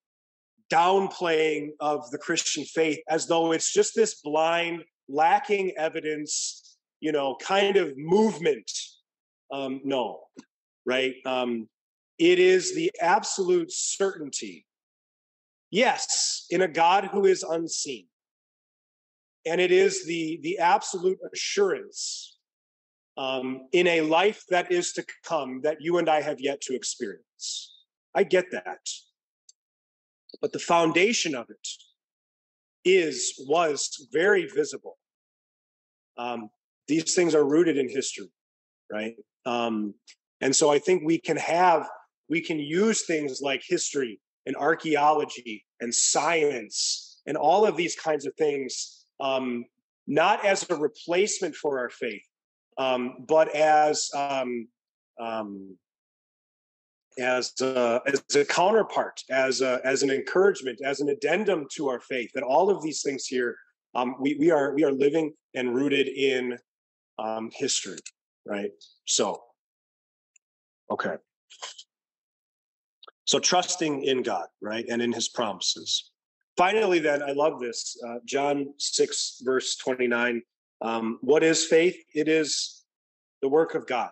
[0.71, 7.35] downplaying of the Christian faith as though it's just this blind lacking evidence, you know,
[7.41, 8.69] kind of movement.
[9.51, 10.19] Um, no,
[10.85, 11.15] right?
[11.25, 11.67] Um,
[12.17, 14.65] it is the absolute certainty.
[15.69, 18.07] Yes, in a God who is unseen.
[19.45, 22.37] And it is the, the absolute assurance
[23.17, 26.75] um, in a life that is to come that you and I have yet to
[26.75, 27.75] experience.
[28.13, 28.79] I get that.
[30.41, 31.67] But the foundation of it
[32.83, 34.97] is was very visible.
[36.17, 36.49] Um,
[36.87, 38.31] these things are rooted in history,
[38.91, 39.15] right?
[39.45, 39.93] Um,
[40.41, 41.87] And so I think we can have,
[42.29, 48.25] we can use things like history and archaeology and science and all of these kinds
[48.25, 49.65] of things, um,
[50.07, 52.23] not as a replacement for our faith,
[52.77, 54.67] um, but as um,
[55.19, 55.77] um,
[57.19, 61.99] as a, as a counterpart, as a, as an encouragement, as an addendum to our
[61.99, 62.29] faith.
[62.35, 63.55] That all of these things here,
[63.95, 66.57] um, we we are we are living and rooted in
[67.19, 67.97] um, history,
[68.45, 68.71] right?
[69.05, 69.41] So,
[70.91, 71.15] okay.
[73.27, 76.11] So trusting in God, right, and in His promises.
[76.57, 77.95] Finally, then, I love this.
[78.07, 80.41] Uh, John six verse twenty nine.
[80.81, 81.95] Um, what is faith?
[82.15, 82.83] It is
[83.41, 84.09] the work of God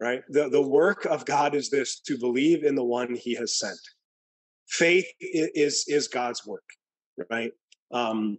[0.00, 0.22] right?
[0.30, 3.78] The, the work of God is this to believe in the one he has sent.
[4.66, 6.64] Faith is, is God's work,
[7.30, 7.52] right?
[7.92, 8.38] Um,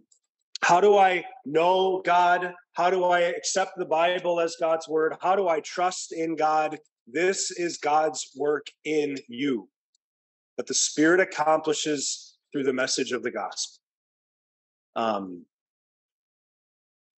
[0.62, 2.54] how do I know God?
[2.74, 5.14] How do I accept the Bible as God's word?
[5.20, 6.78] How do I trust in God?
[7.06, 9.68] This is God's work in you
[10.56, 13.80] that the Spirit accomplishes through the message of the gospel.
[14.94, 15.46] Um,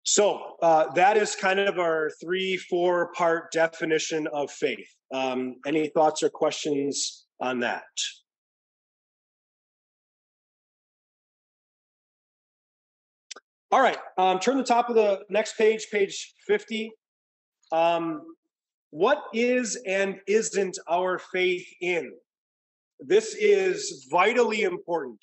[0.04, 4.88] so uh, that is kind of our three, four part definition of faith.
[5.12, 7.82] Um, any thoughts or questions on that?
[13.72, 16.92] All right, um, turn the top of the next page, page 50.
[17.72, 18.22] Um,
[18.94, 22.12] what is and isn't our faith in?
[23.00, 25.18] This is vitally important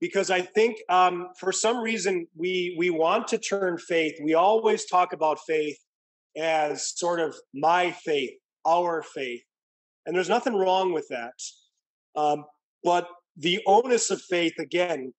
[0.00, 4.14] because I think um, for some reason we we want to turn faith.
[4.20, 5.78] We always talk about faith
[6.36, 8.32] as sort of my faith,
[8.66, 9.44] our faith,
[10.04, 11.38] and there's nothing wrong with that.
[12.16, 12.44] Um,
[12.82, 15.14] but the onus of faith, again,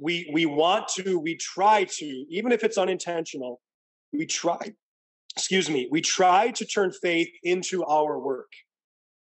[0.00, 3.60] we we want to, we try to, even if it's unintentional,
[4.12, 4.72] we try.
[5.36, 8.50] Excuse me, we try to turn faith into our work,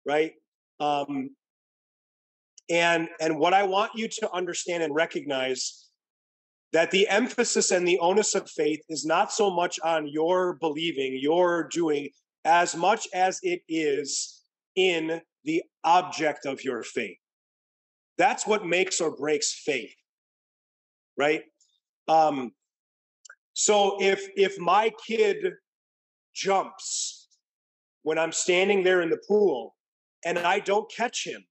[0.05, 0.33] right?
[0.79, 1.31] Um,
[2.69, 5.89] and and what i want you to understand and recognize
[6.73, 11.19] that the emphasis and the onus of faith is not so much on your believing
[11.21, 12.09] your doing
[12.45, 14.43] as much as it is
[14.75, 17.19] in the object of your faith
[18.19, 19.95] that's what makes or breaks faith
[21.17, 21.43] right
[22.09, 22.51] um
[23.55, 25.53] so if if my kid
[26.37, 27.29] jumps
[28.03, 29.75] when i'm standing there in the pool
[30.25, 31.45] and i don't catch him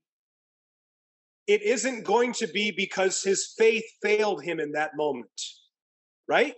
[1.47, 5.29] it isn't going to be because his faith failed him in that moment,
[6.27, 6.55] right?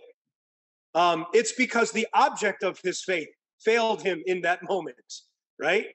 [0.94, 3.28] Um, it's because the object of his faith
[3.60, 4.96] failed him in that moment,
[5.60, 5.86] right?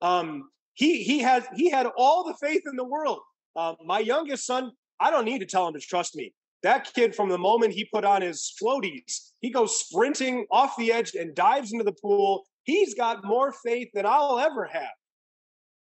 [0.00, 3.20] Um, he he had he had all the faith in the world.
[3.54, 4.70] Uh, my youngest son,
[5.00, 6.32] I don't need to tell him to trust me.
[6.62, 10.92] That kid, from the moment he put on his floaties, he goes sprinting off the
[10.92, 12.44] edge and dives into the pool.
[12.64, 14.88] He's got more faith than I'll ever have.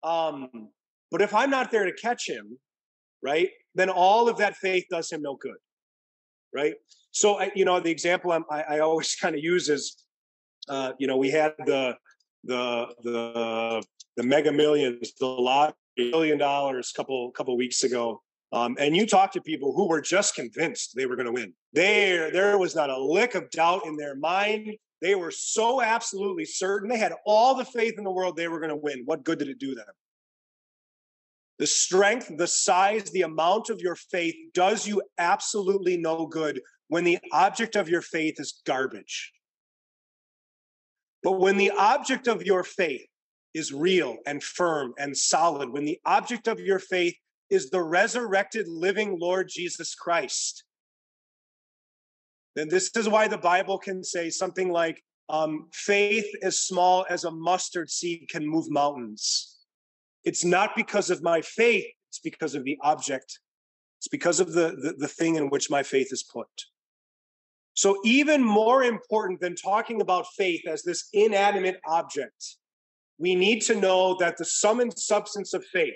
[0.03, 0.71] Um,
[1.11, 2.59] but if I'm not there to catch him,
[3.23, 5.57] right, then all of that faith does him no good,
[6.53, 6.75] right?
[7.13, 9.97] So, you know, the example i I, always kind of use is,
[10.69, 11.97] uh, you know, we had the
[12.43, 13.83] the the
[14.17, 18.21] the Mega Millions, the lot billion dollars, a couple couple weeks ago,
[18.53, 21.53] um, and you talk to people who were just convinced they were going to win.
[21.73, 24.77] There, there was not a lick of doubt in their mind.
[25.03, 26.89] They were so absolutely certain.
[26.89, 29.03] They had all the faith in the world they were going to win.
[29.05, 29.87] What good did it do them?
[31.59, 37.05] The strength, the size, the amount of your faith does you absolutely no good when
[37.05, 39.33] the object of your faith is garbage.
[41.23, 43.07] But when the object of your faith
[43.55, 47.15] is real and firm and solid, when the object of your faith
[47.51, 50.65] is the resurrected living Lord Jesus Christ,
[52.57, 57.25] then this is why the Bible can say something like, um, faith as small as
[57.25, 59.57] a mustard seed can move mountains.
[60.25, 63.41] It's not because of my faith, it's because of the object.
[63.99, 66.47] It's because of the, the, the thing in which my faith is put.
[67.73, 72.57] So, even more important than talking about faith as this inanimate object,
[73.19, 75.95] we need to know that the sum and substance of faith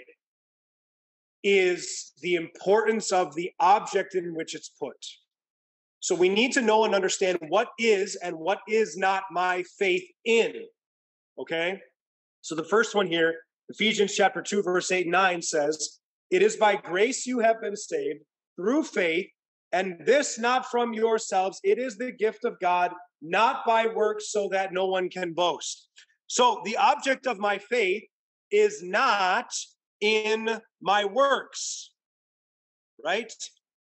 [1.44, 4.96] is the importance of the object in which it's put.
[6.00, 10.04] So, we need to know and understand what is and what is not my faith
[10.24, 10.52] in.
[11.38, 11.80] Okay?
[12.40, 13.34] So, the first one here
[13.68, 15.98] Ephesians chapter 2, verse 8 and 9 says,
[16.30, 18.20] It is by grace you have been saved
[18.56, 19.26] through faith,
[19.72, 21.60] and this not from yourselves.
[21.62, 25.88] It is the gift of God, not by works, so that no one can boast.
[26.28, 28.04] So the object of my faith
[28.50, 29.52] is not
[30.00, 31.92] in my works,
[33.04, 33.32] right?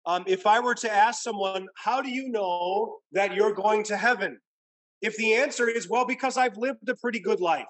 [0.07, 3.97] Um, if I were to ask someone, How do you know that you're going to
[3.97, 4.39] heaven?
[5.01, 7.65] if the answer is, well, because I've lived a pretty good life,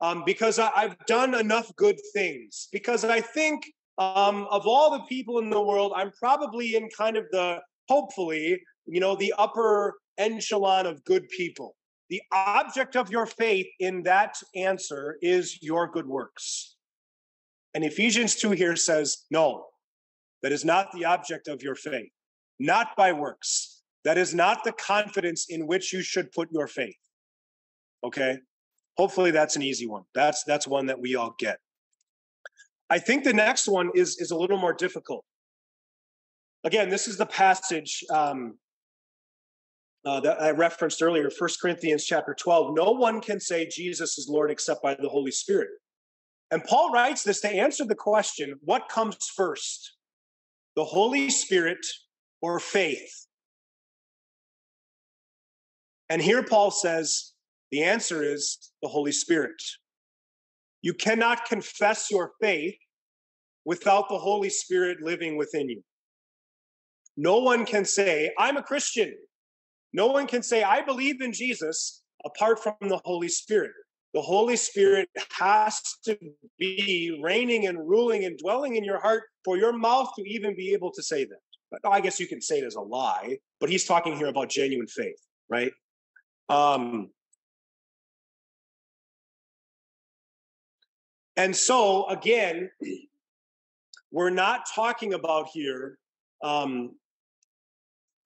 [0.00, 3.64] um, because I, have done enough good things, because I think
[3.96, 8.60] um, of all the people in the world, I'm probably in kind of the, hopefully,
[8.86, 11.74] you know, the upper echelon of good people.
[12.10, 16.73] The object of your faith in that answer is your good works.
[17.74, 19.66] And Ephesians 2 here says, no,
[20.42, 22.10] that is not the object of your faith,
[22.58, 23.82] not by works.
[24.04, 26.98] That is not the confidence in which you should put your faith.
[28.04, 28.38] Okay?
[28.96, 30.04] Hopefully that's an easy one.
[30.14, 31.58] That's that's one that we all get.
[32.90, 35.24] I think the next one is is a little more difficult.
[36.62, 38.58] Again, this is the passage um,
[40.04, 42.74] uh, that I referenced earlier, First Corinthians chapter 12.
[42.74, 45.70] No one can say Jesus is Lord except by the Holy Spirit.
[46.54, 49.96] And Paul writes this to answer the question what comes first,
[50.76, 51.84] the Holy Spirit
[52.40, 53.26] or faith?
[56.08, 57.32] And here Paul says
[57.72, 59.60] the answer is the Holy Spirit.
[60.80, 62.76] You cannot confess your faith
[63.64, 65.82] without the Holy Spirit living within you.
[67.16, 69.12] No one can say, I'm a Christian.
[69.92, 73.72] No one can say, I believe in Jesus apart from the Holy Spirit.
[74.14, 76.16] The Holy Spirit has to
[76.56, 80.72] be reigning and ruling and dwelling in your heart for your mouth to even be
[80.72, 81.40] able to say that.
[81.72, 84.48] But I guess you can say it as a lie, but he's talking here about
[84.48, 85.72] genuine faith, right?
[86.48, 87.10] Um,
[91.36, 92.70] and so, again,
[94.12, 95.98] we're not talking about here
[96.44, 96.94] um,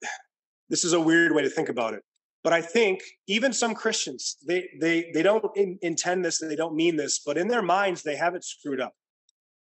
[0.69, 2.03] this is a weird way to think about it
[2.45, 6.57] but i think even some christians they they they don't in, intend this and they
[6.57, 8.95] don't mean this but in their minds they have it screwed up.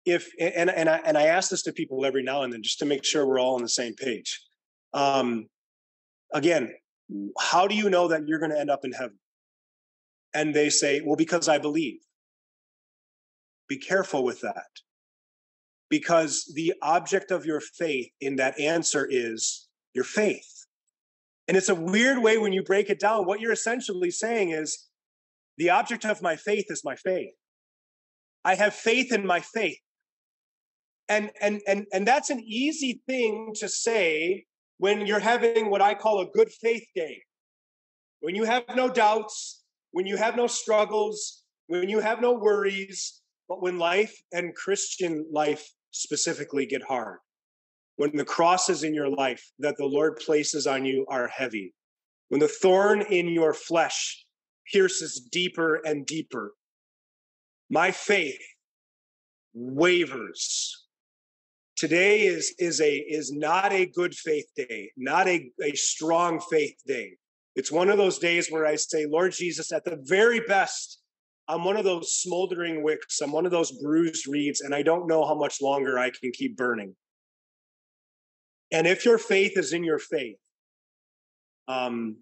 [0.06, 2.80] If and and I, and I ask this to people every now and then just
[2.80, 4.42] to make sure we're all on the same page.
[4.94, 5.48] Um
[6.34, 6.74] again
[7.40, 9.20] how do you know that you're going to end up in heaven?
[10.34, 12.00] And they say well because i believe.
[13.68, 14.70] Be careful with that.
[15.90, 20.55] Because the object of your faith in that answer is your faith
[21.48, 23.26] and it's a weird way when you break it down.
[23.26, 24.88] What you're essentially saying is
[25.58, 27.34] the object of my faith is my faith.
[28.44, 29.78] I have faith in my faith.
[31.08, 34.46] And and and and that's an easy thing to say
[34.80, 37.22] when you're having what I call a good faith day.
[38.22, 43.22] When you have no doubts, when you have no struggles, when you have no worries,
[43.48, 47.20] but when life and Christian life specifically get hard
[47.98, 51.74] when the crosses in your life that the Lord places on you are heavy,
[52.30, 54.26] when the thorn in your flesh
[54.72, 56.54] pierces deeper and deeper,
[57.70, 58.42] my faith
[59.54, 60.86] wavers.
[61.78, 66.76] Today is, is, a, is not a good faith day, not a, a strong faith
[66.88, 67.18] day.
[67.56, 71.02] It's one of those days where I say, Lord Jesus, at the very best,
[71.48, 73.22] I'm one of those smoldering wicks.
[73.22, 76.32] I'm one of those bruised reeds, and I don't know how much longer I can
[76.32, 76.96] keep burning.
[78.76, 80.36] And if your faith is in your faith,
[81.70, 82.18] um,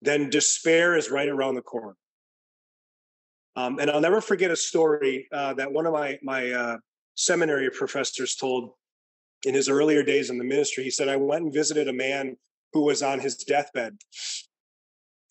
[0.00, 1.96] then despair is right around the corner.
[3.56, 6.76] Um, and I'll never forget a story uh, that one of my my uh,
[7.16, 8.70] seminary professors told
[9.44, 10.84] in his earlier days in the ministry.
[10.84, 12.36] He said, "I went and visited a man
[12.72, 13.98] who was on his deathbed,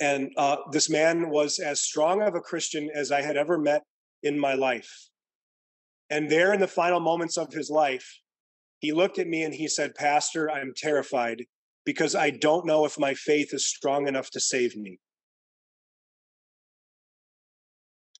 [0.01, 3.83] and uh, this man was as strong of a Christian as I had ever met
[4.21, 4.91] in my life.
[6.09, 8.19] And there, in the final moments of his life,
[8.79, 11.45] he looked at me and he said, Pastor, I'm terrified
[11.85, 14.99] because I don't know if my faith is strong enough to save me.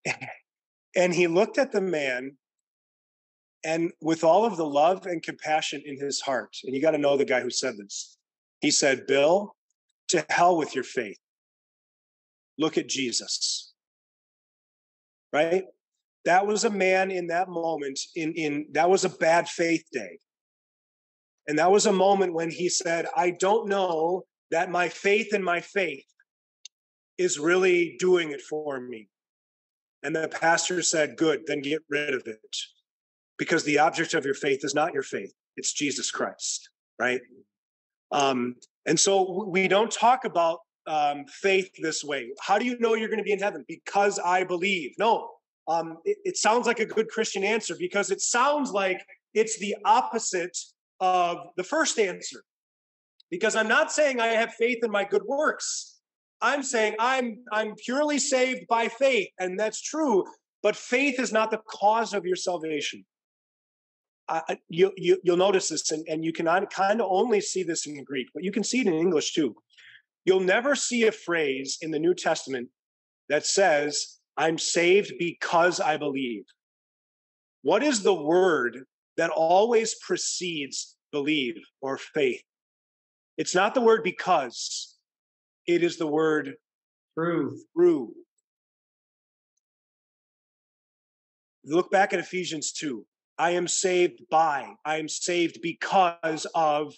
[0.95, 2.38] and he looked at the man
[3.64, 6.97] and with all of the love and compassion in his heart, and you got to
[6.97, 8.18] know the guy who said this,
[8.62, 9.55] he said, Bill,
[10.10, 11.20] to hell with your faith.
[12.58, 13.74] Look at Jesus.
[15.34, 15.66] Right?
[16.26, 20.20] That was a man in that moment, in, in that was a bad faith day.
[21.47, 25.43] And that was a moment when he said, I don't know that my faith in
[25.43, 26.05] my faith
[27.17, 29.07] is really doing it for me.
[30.03, 32.55] And the pastor said, Good, then get rid of it.
[33.37, 36.69] Because the object of your faith is not your faith, it's Jesus Christ,
[36.99, 37.21] right?
[38.11, 42.29] Um, and so we don't talk about um, faith this way.
[42.39, 43.65] How do you know you're going to be in heaven?
[43.67, 44.91] Because I believe.
[44.97, 45.29] No,
[45.67, 49.01] um, it, it sounds like a good Christian answer because it sounds like
[49.33, 50.57] it's the opposite
[50.99, 52.43] of the first answer.
[53.29, 55.99] Because I'm not saying I have faith in my good works.
[56.41, 60.23] I'm saying I'm I'm purely saved by faith, and that's true.
[60.63, 63.05] But faith is not the cause of your salvation.
[64.29, 67.85] I, you, you, will notice this, and, and you can kind of only see this
[67.87, 69.55] in Greek, but you can see it in English too.
[70.25, 72.67] You'll never see a phrase in the New Testament
[73.29, 76.43] that says, I'm saved because I believe.
[77.61, 78.83] What is the word
[79.18, 82.41] that always precedes believe or faith?
[83.38, 84.95] It's not the word because,
[85.68, 86.55] it is the word
[87.18, 87.57] True.
[87.74, 88.13] through.
[91.65, 93.05] Look back at Ephesians 2.
[93.38, 96.93] I am saved by, I am saved because of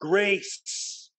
[0.00, 1.10] grace.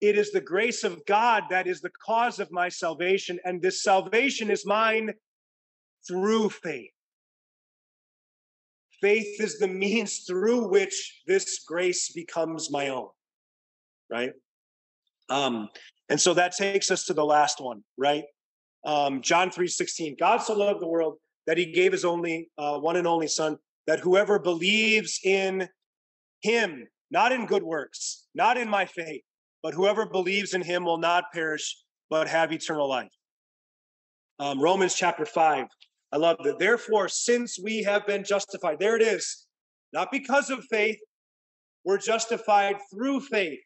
[0.00, 3.82] It is the grace of God that is the cause of my salvation, and this
[3.82, 5.12] salvation is mine
[6.06, 6.92] through faith.
[9.00, 13.08] Faith is the means through which this grace becomes my own,
[14.10, 14.32] right?
[15.28, 15.68] Um,
[16.08, 18.24] and so that takes us to the last one, right?
[18.84, 20.16] Um, John 3 16.
[20.18, 23.56] God so loved the world that he gave his only uh, one and only son,
[23.86, 25.68] that whoever believes in
[26.42, 29.22] him, not in good works, not in my faith,
[29.62, 31.76] but whoever believes in him will not perish,
[32.08, 33.12] but have eternal life.
[34.38, 35.66] Um, Romans chapter 5.
[36.12, 36.58] I love that.
[36.58, 39.46] Therefore, since we have been justified, there it is,
[39.92, 40.98] not because of faith,
[41.84, 43.60] we're justified through faith.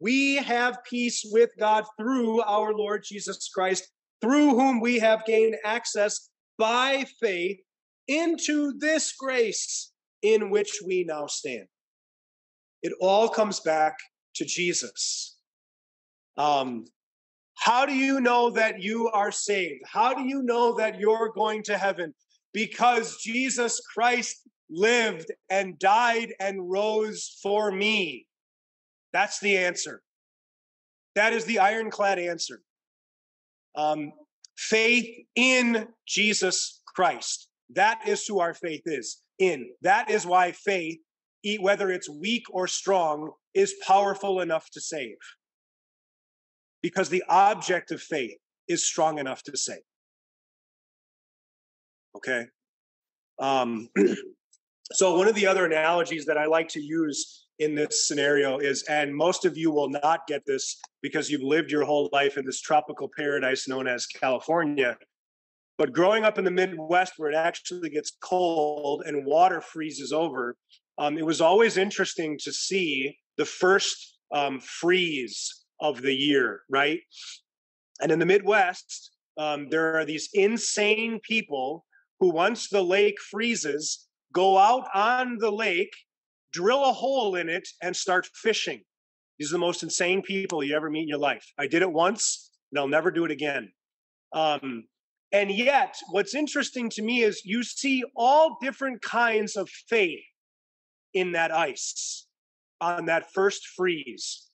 [0.00, 3.88] We have peace with God through our Lord Jesus Christ,
[4.20, 6.28] through whom we have gained access
[6.58, 7.58] by faith
[8.06, 9.92] into this grace
[10.22, 11.66] in which we now stand.
[12.82, 13.96] It all comes back
[14.36, 15.36] to Jesus.
[16.36, 16.84] Um,
[17.66, 19.82] how do you know that you are saved?
[19.92, 22.14] How do you know that you're going to heaven?
[22.52, 24.36] Because Jesus Christ
[24.70, 28.28] lived and died and rose for me.
[29.12, 30.00] That's the answer.
[31.16, 32.60] That is the ironclad answer.
[33.74, 34.12] Um,
[34.56, 37.48] faith in Jesus Christ.
[37.74, 39.70] That is who our faith is in.
[39.82, 40.98] That is why faith,
[41.58, 45.16] whether it's weak or strong, is powerful enough to save.
[46.86, 49.82] Because the object of faith is strong enough to save.
[52.16, 52.46] Okay.
[53.40, 53.88] Um,
[54.92, 58.84] so, one of the other analogies that I like to use in this scenario is,
[58.84, 62.46] and most of you will not get this because you've lived your whole life in
[62.46, 64.96] this tropical paradise known as California.
[65.78, 70.56] But growing up in the Midwest, where it actually gets cold and water freezes over,
[70.98, 77.00] um, it was always interesting to see the first um, freeze of the year, right?
[78.00, 81.84] And in the Midwest, um, there are these insane people
[82.20, 85.94] who, once the lake freezes, go out on the lake,
[86.52, 88.82] drill a hole in it, and start fishing.
[89.38, 91.44] These are the most insane people you ever meet in your life.
[91.58, 93.70] I did it once, and I'll never do it again.
[94.32, 94.84] Um,
[95.32, 100.24] and yet, what's interesting to me is you see all different kinds of faith
[101.12, 102.26] in that ice
[102.80, 104.45] on that first freeze.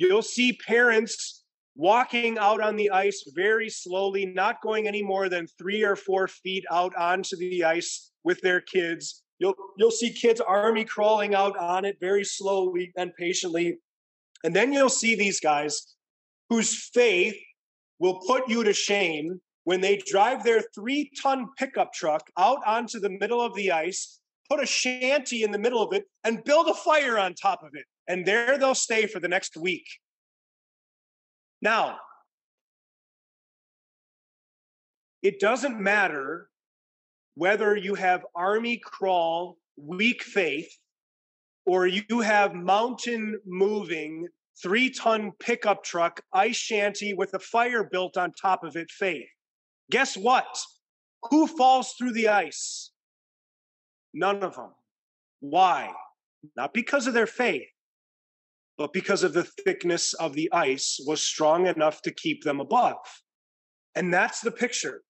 [0.00, 1.44] You'll see parents
[1.76, 6.26] walking out on the ice very slowly, not going any more than three or four
[6.26, 9.22] feet out onto the ice with their kids.
[9.38, 13.76] You'll, you'll see kids army crawling out on it very slowly and patiently.
[14.42, 15.94] And then you'll see these guys
[16.48, 17.36] whose faith
[17.98, 23.00] will put you to shame when they drive their three ton pickup truck out onto
[23.00, 26.68] the middle of the ice, put a shanty in the middle of it, and build
[26.68, 27.84] a fire on top of it.
[28.08, 29.86] And there they'll stay for the next week.
[31.62, 31.98] Now,
[35.22, 36.48] it doesn't matter
[37.34, 40.70] whether you have army crawl, weak faith,
[41.66, 44.26] or you have mountain moving,
[44.62, 49.28] three ton pickup truck, ice shanty with a fire built on top of it faith.
[49.90, 50.58] Guess what?
[51.30, 52.90] Who falls through the ice?
[54.14, 54.70] None of them.
[55.40, 55.92] Why?
[56.56, 57.68] Not because of their faith,
[58.80, 62.96] but because of the thickness of the ice was strong enough to keep them above.
[63.94, 65.02] And that's the picture.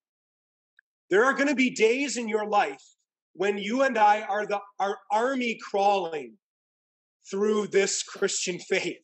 [1.08, 2.82] There are going to be days in your life
[3.34, 6.32] when you and I are the are army crawling
[7.30, 8.98] through this Christian faith.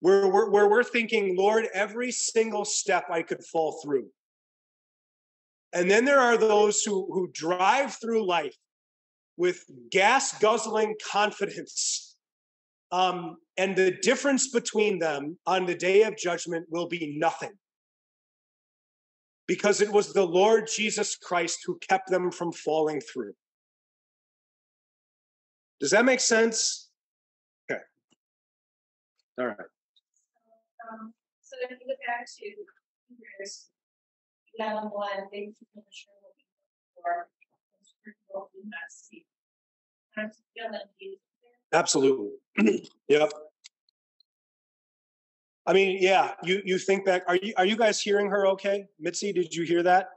[0.00, 4.08] Where we're, where we're thinking, Lord, every single step I could fall through.
[5.72, 8.56] And then there are those who, who drive through life
[9.36, 12.11] with gas guzzling confidence.
[12.92, 17.52] Um, and the difference between them on the day of judgment will be nothing.
[19.48, 23.32] Because it was the Lord Jesus Christ who kept them from falling through.
[25.80, 26.90] Does that make sense?
[27.70, 27.80] Okay.
[29.38, 29.56] All right.
[29.58, 32.44] Um, so if you look back to
[33.08, 33.70] Hebrews
[34.58, 37.28] eleven one, thank you for.
[40.14, 41.16] I'm feeling.
[41.72, 42.30] Absolutely.
[43.08, 43.32] yep.
[45.66, 47.22] I mean, yeah, you you think back.
[47.28, 48.46] Are you are you guys hearing her?
[48.48, 50.08] Okay, Mitzi, did you hear that?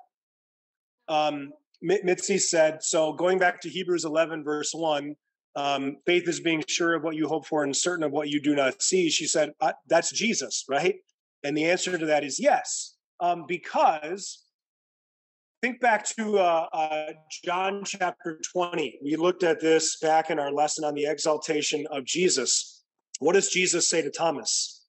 [1.07, 1.51] Um,
[1.81, 3.13] Mitzi said so.
[3.13, 5.15] Going back to Hebrews eleven verse one,
[5.55, 8.41] um, faith is being sure of what you hope for and certain of what you
[8.41, 9.09] do not see.
[9.09, 10.95] She said uh, that's Jesus, right?
[11.43, 14.44] And the answer to that is yes, um, because
[15.65, 17.07] think back to uh, uh,
[17.43, 18.99] John chapter 20.
[19.03, 22.83] We looked at this back in our lesson on the exaltation of Jesus.
[23.17, 24.85] What does Jesus say to Thomas?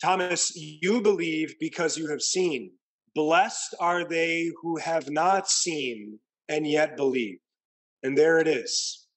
[0.00, 2.70] Thomas, you believe because you have seen.
[3.14, 7.36] Blessed are they who have not seen and yet believe.
[8.02, 9.08] And there it is,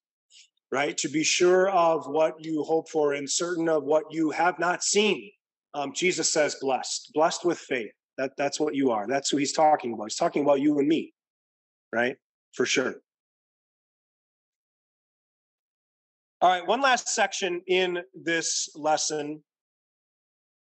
[0.74, 0.98] right?
[0.98, 4.84] To be sure of what you hope for and certain of what you have not
[4.84, 5.32] seen.
[5.74, 7.92] Um, Jesus says, blessed, blessed with faith.
[8.18, 9.08] That, that's what you are.
[9.08, 10.06] That's who he's talking about.
[10.06, 11.14] He's talking about you and me,
[11.94, 12.18] right?
[12.54, 12.96] For sure.
[16.42, 19.42] All right, one last section in this lesson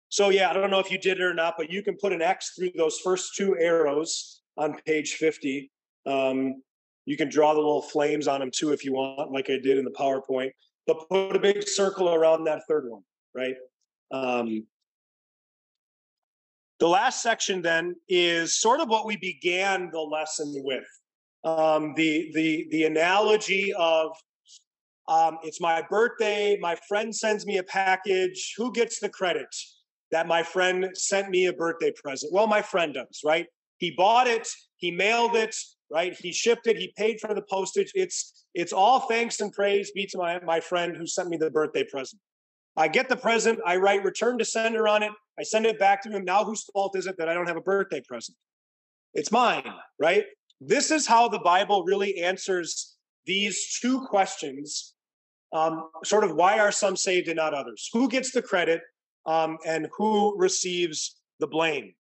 [0.09, 2.12] so yeah, I don't know if you did it or not, but you can put
[2.12, 5.70] an X through those first two arrows on page 50.
[6.07, 6.62] Um,
[7.07, 9.78] you can draw the little flames on them too if you want, like I did
[9.78, 10.51] in the PowerPoint.
[10.86, 13.03] But put a big circle around that third one,
[13.34, 13.57] right?
[14.12, 14.64] Um,
[16.78, 20.84] the last section then is sort of what we began the lesson with.
[21.44, 24.12] Um, the the the analogy of
[25.08, 28.54] um, it's my birthday, my friend sends me a package.
[28.56, 29.54] Who gets the credit?
[30.12, 32.32] that my friend sent me a birthday present.
[32.32, 33.46] Well, my friend does, right?
[33.78, 35.54] He bought it, he mailed it,
[35.90, 36.16] right?
[36.18, 37.92] He shipped it, he paid for the postage.
[37.94, 41.50] It's it's all thanks and praise be to my, my friend who sent me the
[41.50, 42.20] birthday present.
[42.76, 46.02] I get the present, I write return to sender on it, I send it back
[46.02, 46.24] to him.
[46.24, 48.36] Now whose fault is it that I don't have a birthday present?
[49.14, 49.64] It's mine,
[49.98, 50.24] right?
[50.60, 54.94] This is how the Bible really answers these two questions.
[55.52, 57.88] Um, sort of why are some saved and not others?
[57.92, 58.80] Who gets the credit
[59.26, 61.92] um, and who receives the blame.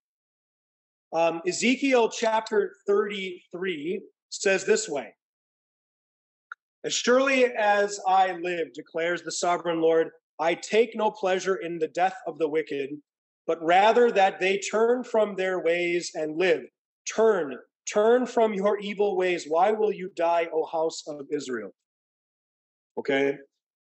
[1.12, 4.00] Um, Ezekiel chapter 33
[4.30, 5.14] says this way
[6.84, 11.88] As surely as I live, declares the sovereign Lord, I take no pleasure in the
[11.88, 12.90] death of the wicked,
[13.46, 16.62] but rather that they turn from their ways and live.
[17.14, 17.56] Turn,
[17.92, 19.46] turn from your evil ways.
[19.48, 21.70] Why will you die, O house of Israel?
[22.98, 23.38] Okay.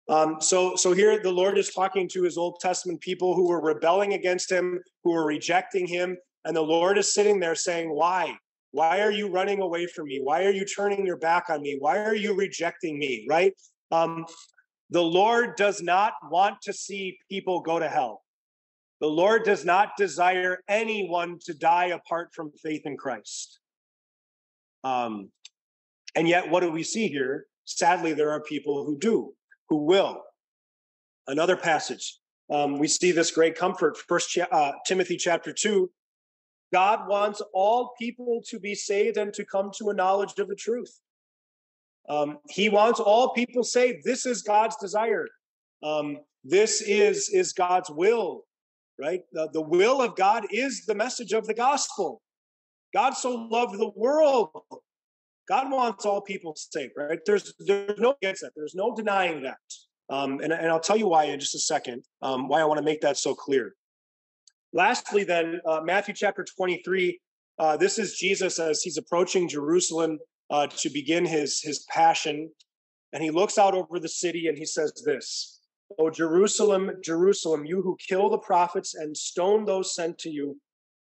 [0.09, 3.63] Um, so, so here the Lord is talking to his Old Testament people who were
[3.63, 8.37] rebelling against him, who were rejecting him, and the Lord is sitting there saying, "Why?
[8.73, 10.21] Why are you running away from me?
[10.23, 11.77] Why are you turning your back on me?
[11.79, 13.55] Why are you rejecting me?" Right?
[13.93, 14.27] Um,
[14.95, 18.22] the Lord does not want to see people go to hell.
[19.01, 23.59] The Lord does not desire anyone to die apart from faith in Christ.
[24.84, 25.32] Um,
[26.14, 27.47] and yet, what do we see here?
[27.64, 29.34] Sadly, there are people who do
[29.68, 30.22] who will.
[31.26, 33.97] Another passage, um, we see this great comfort.
[33.97, 35.90] First uh, Timothy chapter two,
[36.72, 40.55] God wants all people to be saved and to come to a knowledge of the
[40.55, 41.01] truth.
[42.09, 44.05] Um, he wants all people saved.
[44.05, 45.27] This is God's desire.
[45.83, 48.43] Um, this is is God's will,
[49.01, 49.21] right?
[49.33, 52.21] The, the will of God is the message of the gospel.
[52.93, 54.51] God so loved the world
[55.49, 57.19] God wants all people saved, right?
[57.27, 58.53] There's there's no against that.
[58.57, 59.59] There's no denying that.
[60.11, 62.79] Um, and, and I'll tell you why in just a second, um, why I want
[62.79, 63.75] to make that so clear.
[64.73, 67.19] Lastly, then, uh, Matthew chapter 23,
[67.59, 70.19] uh, this is Jesus as he's approaching Jerusalem
[70.51, 72.51] uh, to begin his, his passion.
[73.12, 75.61] And he looks out over the city and he says this
[75.99, 80.59] Oh, Jerusalem, Jerusalem, you who kill the prophets and stone those sent to you,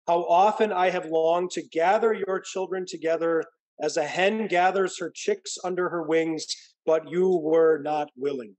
[0.07, 3.43] how often I have longed to gather your children together
[3.81, 6.45] as a hen gathers her chicks under her wings,
[6.85, 8.55] but you were not willing.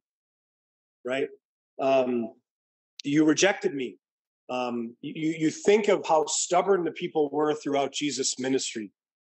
[1.04, 1.28] Right?
[1.80, 2.32] Um,
[3.04, 3.96] you rejected me.
[4.48, 8.90] Um, you, you think of how stubborn the people were throughout Jesus' ministry,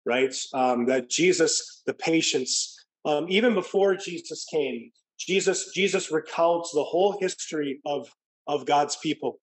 [0.05, 0.35] right?
[0.55, 7.17] Um, that Jesus, the patience, um, even before Jesus came, Jesus, Jesus recounts the whole
[7.21, 8.09] history of,
[8.47, 9.39] of God's people.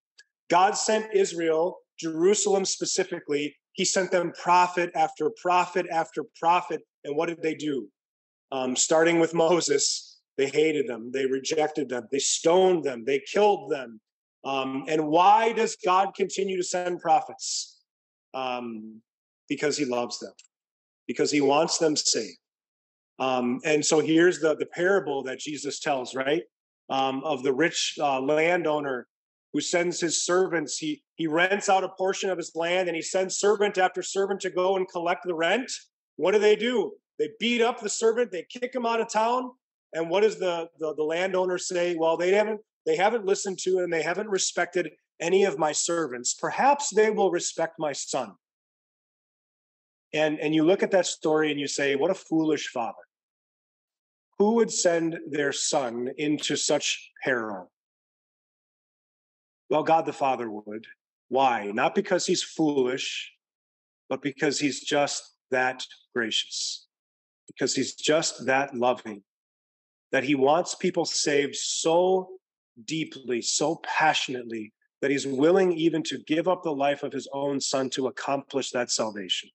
[0.50, 6.82] God sent Israel, Jerusalem specifically, he sent them prophet after prophet after prophet.
[7.04, 7.88] And what did they do?
[8.52, 13.72] Um, starting with Moses, they hated them, they rejected them, they stoned them, they killed
[13.72, 14.02] them.
[14.44, 17.80] Um, and why does God continue to send prophets?
[18.34, 19.02] Um,
[19.48, 20.34] because he loves them,
[21.10, 22.38] because he wants them saved.
[23.18, 26.44] Um, and so here's the, the parable that Jesus tells, right?
[26.92, 29.08] Um, of the rich uh, landowner
[29.52, 30.78] who sends his servants.
[30.78, 34.40] He he rents out a portion of his land and he sends servant after servant
[34.42, 35.72] to go and collect the rent.
[36.18, 36.94] What do they do?
[37.18, 39.52] They beat up the servant, they kick him out of town.
[39.94, 41.96] And what does the, the, the landowner say?
[41.96, 46.36] Well, they haven't they haven't listened to and they haven't respected any of my servants,
[46.36, 48.34] perhaps they will respect my son.
[50.14, 52.98] And, and you look at that story and you say, what a foolish father.
[54.40, 57.72] Who would send their son into such peril?
[59.70, 60.88] Well, God the Father would.
[61.28, 61.72] Why?
[61.72, 63.32] Not because he's foolish,
[64.08, 65.86] but because he's just that
[66.16, 66.88] gracious,
[67.48, 69.22] because he's just that loving,
[70.12, 72.30] that he wants people saved so
[72.86, 77.60] deeply, so passionately, that he's willing even to give up the life of his own
[77.60, 79.50] son to accomplish that salvation.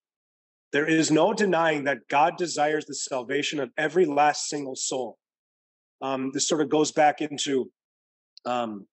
[0.75, 5.19] There is no denying that God desires the salvation of every last single soul.
[6.03, 7.71] Um, this sort of goes back into
[8.45, 8.85] um,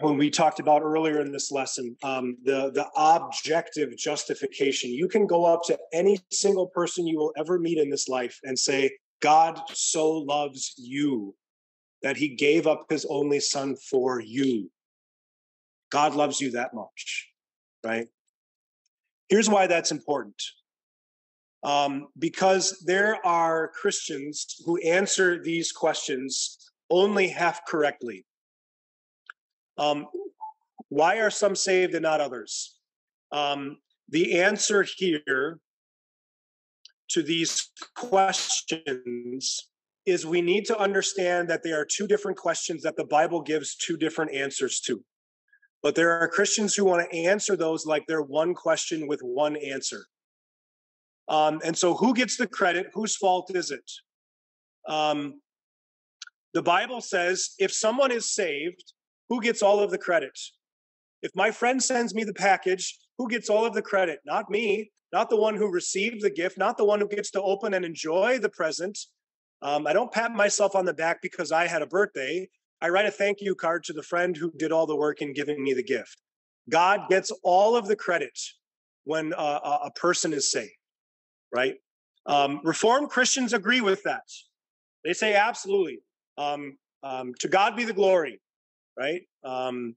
[0.00, 4.90] when we talked about earlier in this lesson um, the the objective justification.
[4.90, 8.36] You can go up to any single person you will ever meet in this life
[8.42, 8.90] and say,
[9.20, 11.36] "God so loves you
[12.02, 14.72] that He gave up His only Son for you."
[15.92, 17.28] God loves you that much,
[17.84, 18.08] right?
[19.28, 20.40] Here's why that's important.
[21.62, 28.24] Um, because there are Christians who answer these questions only half correctly.
[29.76, 30.06] Um,
[30.88, 32.78] why are some saved and not others?
[33.32, 35.58] Um, the answer here
[37.10, 39.68] to these questions
[40.06, 43.76] is we need to understand that there are two different questions that the Bible gives
[43.76, 45.04] two different answers to.
[45.82, 49.56] But there are Christians who want to answer those like they're one question with one
[49.56, 50.06] answer.
[51.28, 52.88] Um, and so, who gets the credit?
[52.94, 53.90] Whose fault is it?
[54.88, 55.40] Um,
[56.54, 58.92] the Bible says if someone is saved,
[59.28, 60.36] who gets all of the credit?
[61.22, 64.20] If my friend sends me the package, who gets all of the credit?
[64.24, 67.42] Not me, not the one who received the gift, not the one who gets to
[67.42, 68.98] open and enjoy the present.
[69.60, 72.48] Um, I don't pat myself on the back because I had a birthday.
[72.80, 75.32] I write a thank you card to the friend who did all the work in
[75.32, 76.18] giving me the gift.
[76.70, 78.38] God gets all of the credit
[79.04, 80.70] when uh, a person is saved,
[81.52, 81.76] right?
[82.26, 84.22] Um, Reformed Christians agree with that.
[85.04, 86.00] They say absolutely.
[86.36, 88.40] Um, um, to God be the glory,
[88.98, 89.22] right?
[89.44, 89.96] Um,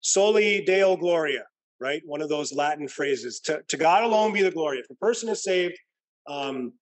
[0.00, 1.44] soli Deo Gloria,
[1.80, 2.02] right?
[2.04, 3.40] One of those Latin phrases.
[3.40, 4.78] To, to God alone be the glory.
[4.78, 5.78] If a person is saved,
[6.26, 6.72] um,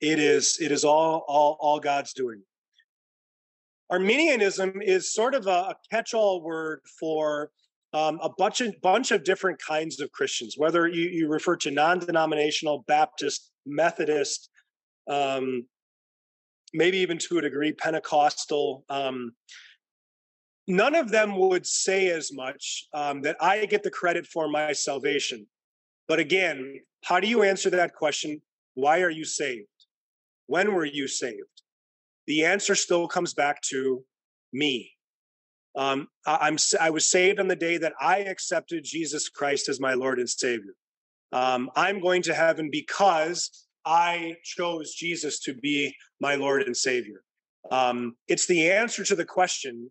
[0.00, 2.42] it is it is all all all God's doing.
[3.90, 7.50] Arminianism is sort of a, a catch-all word for
[7.94, 11.70] um, a bunch of bunch of different kinds of Christians, whether you, you refer to
[11.70, 14.50] non-denominational, Baptist, Methodist,
[15.08, 15.64] um,
[16.74, 18.84] maybe even to a degree Pentecostal.
[18.90, 19.32] Um,
[20.66, 24.72] none of them would say as much um, that I get the credit for my
[24.72, 25.46] salvation.
[26.08, 28.42] But again, how do you answer that question?
[28.74, 29.66] Why are you saved?
[30.46, 31.62] When were you saved?
[32.28, 34.04] The answer still comes back to
[34.52, 34.92] me.
[35.74, 39.80] Um, I, am I was saved on the day that I accepted Jesus Christ as
[39.80, 40.74] my Lord and Savior.
[41.32, 47.22] Um, I'm going to heaven because I chose Jesus to be my Lord and Savior.
[47.70, 49.90] Um, it's the answer to the question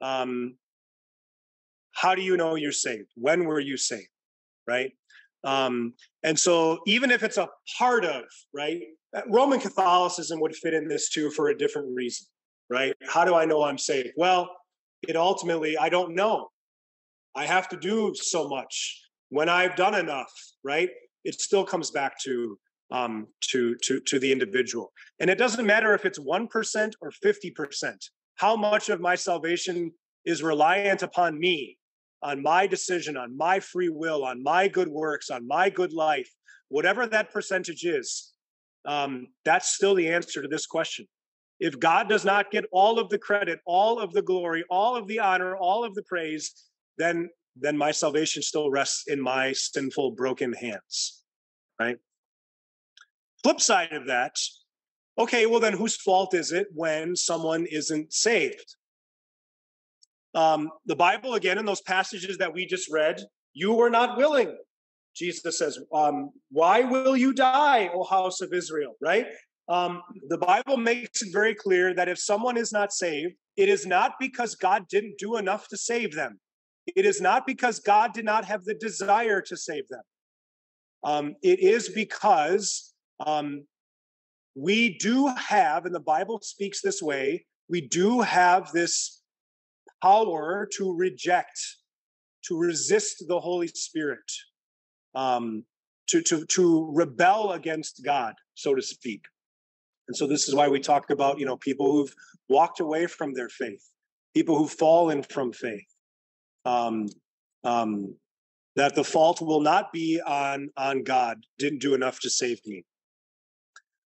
[0.00, 0.56] um,
[1.92, 3.08] how do you know you're saved?
[3.14, 4.08] When were you saved?
[4.66, 4.92] Right?
[5.44, 8.24] Um, and so, even if it's a part of,
[8.54, 8.80] right,
[9.28, 12.26] Roman Catholicism would fit in this too for a different reason,
[12.68, 12.94] right?
[13.06, 14.10] How do I know I'm saved?
[14.16, 14.50] Well,
[15.06, 16.48] it ultimately, I don't know.
[17.34, 19.00] I have to do so much.
[19.30, 20.90] When I've done enough, right?
[21.24, 22.58] It still comes back to
[22.90, 27.10] um, to to to the individual, and it doesn't matter if it's one percent or
[27.10, 28.04] fifty percent.
[28.36, 29.92] How much of my salvation
[30.24, 31.78] is reliant upon me,
[32.22, 36.30] on my decision, on my free will, on my good works, on my good life,
[36.68, 38.33] whatever that percentage is,
[38.86, 41.06] um, that's still the answer to this question.
[41.60, 45.06] If God does not get all of the credit, all of the glory, all of
[45.06, 46.52] the honor, all of the praise,
[46.98, 51.22] then then my salvation still rests in my sinful, broken hands.
[51.78, 51.98] Right?
[53.44, 54.36] Flip side of that,
[55.18, 58.74] okay, well, then whose fault is it when someone isn't saved?
[60.34, 63.22] Um, the Bible, again, in those passages that we just read,
[63.52, 64.56] you were not willing.
[65.14, 68.94] Jesus says, um, Why will you die, O house of Israel?
[69.00, 69.26] Right?
[69.68, 73.86] Um, the Bible makes it very clear that if someone is not saved, it is
[73.86, 76.38] not because God didn't do enough to save them.
[76.86, 80.02] It is not because God did not have the desire to save them.
[81.02, 82.92] Um, it is because
[83.24, 83.64] um,
[84.54, 89.22] we do have, and the Bible speaks this way, we do have this
[90.02, 91.58] power to reject,
[92.46, 94.30] to resist the Holy Spirit
[95.14, 95.64] um,
[96.08, 99.22] to to to rebel against God, so to speak.
[100.08, 102.14] And so this is why we talk about you know people who've
[102.48, 103.84] walked away from their faith,
[104.34, 105.86] people who've fallen from faith.
[106.66, 107.08] um,
[107.64, 108.16] um,
[108.76, 111.38] that the fault will not be on on God.
[111.58, 112.84] Didn't do enough to save me.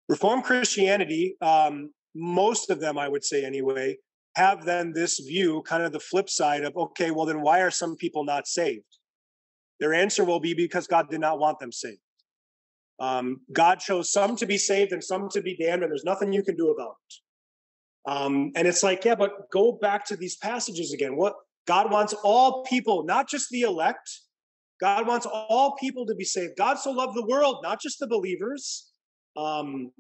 [0.09, 3.99] Reformed Christianity, um, most of them, I would say anyway,
[4.37, 7.71] have then this view, kind of the flip side of, okay, well, then why are
[7.71, 8.92] some people not saved?
[9.83, 11.99] Their answer will be because God did not want them saved.
[13.01, 16.33] Um, God chose some to be saved and some to be damned, and there's nothing
[16.33, 18.13] you can do about it.
[18.13, 21.17] Um, and it's like, yeah, but go back to these passages again.
[21.17, 21.35] What
[21.67, 24.09] God wants all people, not just the elect.
[24.81, 26.53] God wants all people to be saved.
[26.57, 28.93] God so loved the world, not just the believers.
[29.37, 29.91] Um,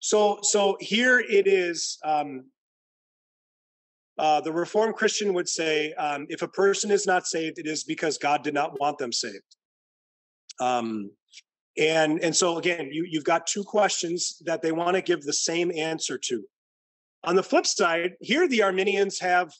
[0.00, 1.96] so, so here it is.
[2.04, 2.50] Um,
[4.18, 7.84] uh, the Reformed Christian would say, um, if a person is not saved, it is
[7.84, 9.56] because God did not want them saved.
[10.60, 11.10] Um,
[11.76, 15.32] and and so again, you you've got two questions that they want to give the
[15.32, 16.44] same answer to.
[17.24, 19.50] On the flip side, here the Arminians have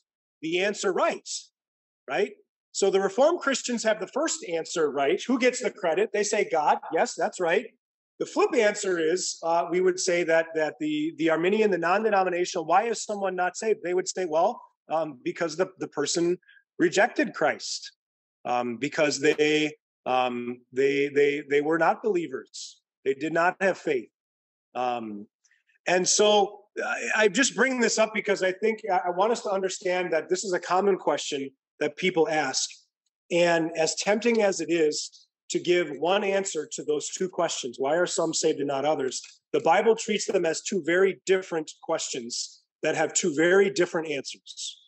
[0.42, 1.28] the answer right,
[2.08, 2.32] right?
[2.70, 5.20] So the Reformed Christians have the first answer right.
[5.26, 6.10] Who gets the credit?
[6.12, 6.78] They say God.
[6.92, 7.66] Yes, that's right.
[8.20, 12.64] The flip answer is uh, we would say that that the the Arminian, the non-denominational,
[12.64, 13.80] why is someone not saved?
[13.82, 16.38] They would say, well, um, because the the person
[16.78, 17.92] rejected Christ,
[18.44, 19.74] um, because they
[20.06, 22.80] um, they they they were not believers.
[23.04, 24.10] They did not have faith,
[24.76, 25.26] um,
[25.88, 29.50] and so I, I just bring this up because I think I want us to
[29.50, 31.50] understand that this is a common question
[31.80, 32.70] that people ask,
[33.32, 37.76] and as tempting as it is to give one answer to those two questions.
[37.78, 39.20] Why are some saved and not others?
[39.52, 44.80] The bible treats them as two very different questions that have two very different answers.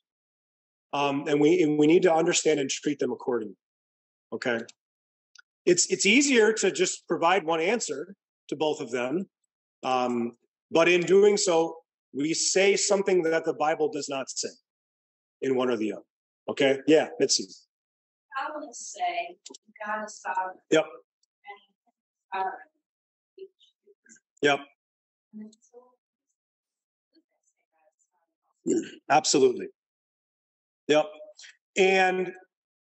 [0.92, 3.56] Um, and we and we need to understand and treat them accordingly
[4.32, 4.60] okay?
[5.64, 8.14] It's it's easier to just provide one answer
[8.48, 9.26] to both of them
[9.82, 10.32] um,
[10.70, 11.76] but in doing so
[12.14, 14.48] we say something that the bible does not say
[15.42, 16.02] in one or the other
[16.48, 16.78] okay?
[16.86, 17.44] Yeah mitzi
[18.36, 19.36] Calvinists say
[19.84, 20.58] God is sovereign.
[20.70, 20.84] Yep.
[22.32, 22.68] And sovereign.
[24.42, 24.60] Yep.
[29.10, 29.66] Absolutely.
[30.88, 31.06] Yep.
[31.76, 32.32] And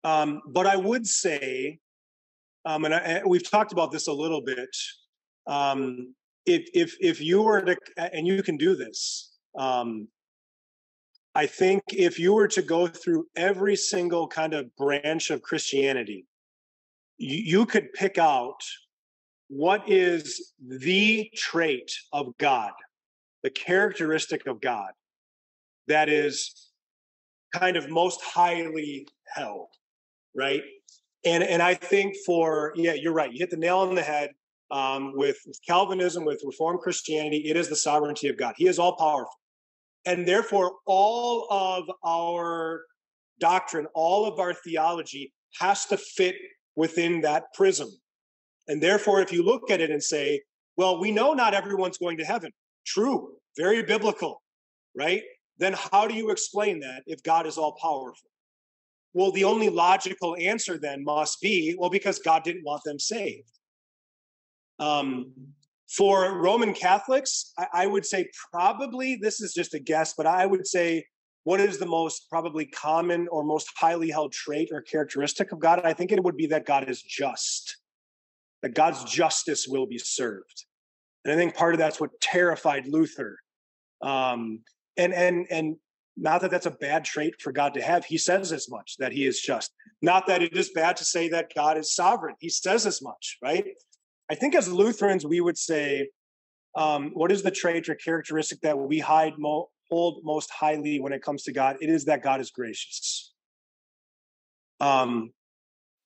[0.04, 1.80] um, but I would say,
[2.66, 4.70] um, and, I, we've talked about this a little bit.
[5.48, 10.08] Um, if if if you were to, and you can do this, um,
[11.34, 16.26] I think if you were to go through every single kind of branch of Christianity,
[17.18, 18.60] you, you could pick out
[19.48, 22.72] what is the trait of God,
[23.44, 24.92] the characteristic of God
[25.88, 26.70] that is
[27.54, 29.68] kind of most highly held,
[30.36, 30.64] right?
[31.26, 33.32] And and I think for yeah, you're right.
[33.32, 34.32] You hit the nail on the head.
[34.72, 35.36] Um, with
[35.68, 38.54] Calvinism, with Reformed Christianity, it is the sovereignty of God.
[38.56, 39.41] He is all powerful.
[40.06, 42.84] And therefore, all of our
[43.40, 46.36] doctrine, all of our theology has to fit
[46.76, 47.90] within that prism.
[48.68, 50.42] And therefore, if you look at it and say,
[50.78, 52.52] well, we know not everyone's going to heaven,
[52.86, 54.42] true, very biblical,
[54.96, 55.22] right?
[55.58, 58.30] Then how do you explain that if God is all powerful?
[59.14, 63.52] Well, the only logical answer then must be, well, because God didn't want them saved.
[64.80, 65.34] Um,
[65.98, 70.46] for Roman Catholics, I, I would say probably this is just a guess, but I
[70.46, 71.06] would say
[71.44, 75.82] what is the most probably common or most highly held trait or characteristic of God?
[75.84, 77.78] I think it would be that God is just,
[78.62, 80.66] that God's justice will be served.
[81.26, 83.40] And I think part of that's what terrified Luther.
[84.02, 84.62] Um,
[84.98, 85.76] and and and
[86.18, 88.06] not that that's a bad trait for God to have.
[88.06, 89.72] He says as much that He is just.
[90.02, 92.36] Not that it is bad to say that God is sovereign.
[92.40, 93.66] He says as much, right?
[94.30, 96.10] I think as Lutherans, we would say,
[96.76, 101.12] um, what is the trait or characteristic that we hide mo- hold most highly when
[101.12, 101.78] it comes to God?
[101.82, 103.34] It is that God is gracious.
[104.80, 105.32] Um,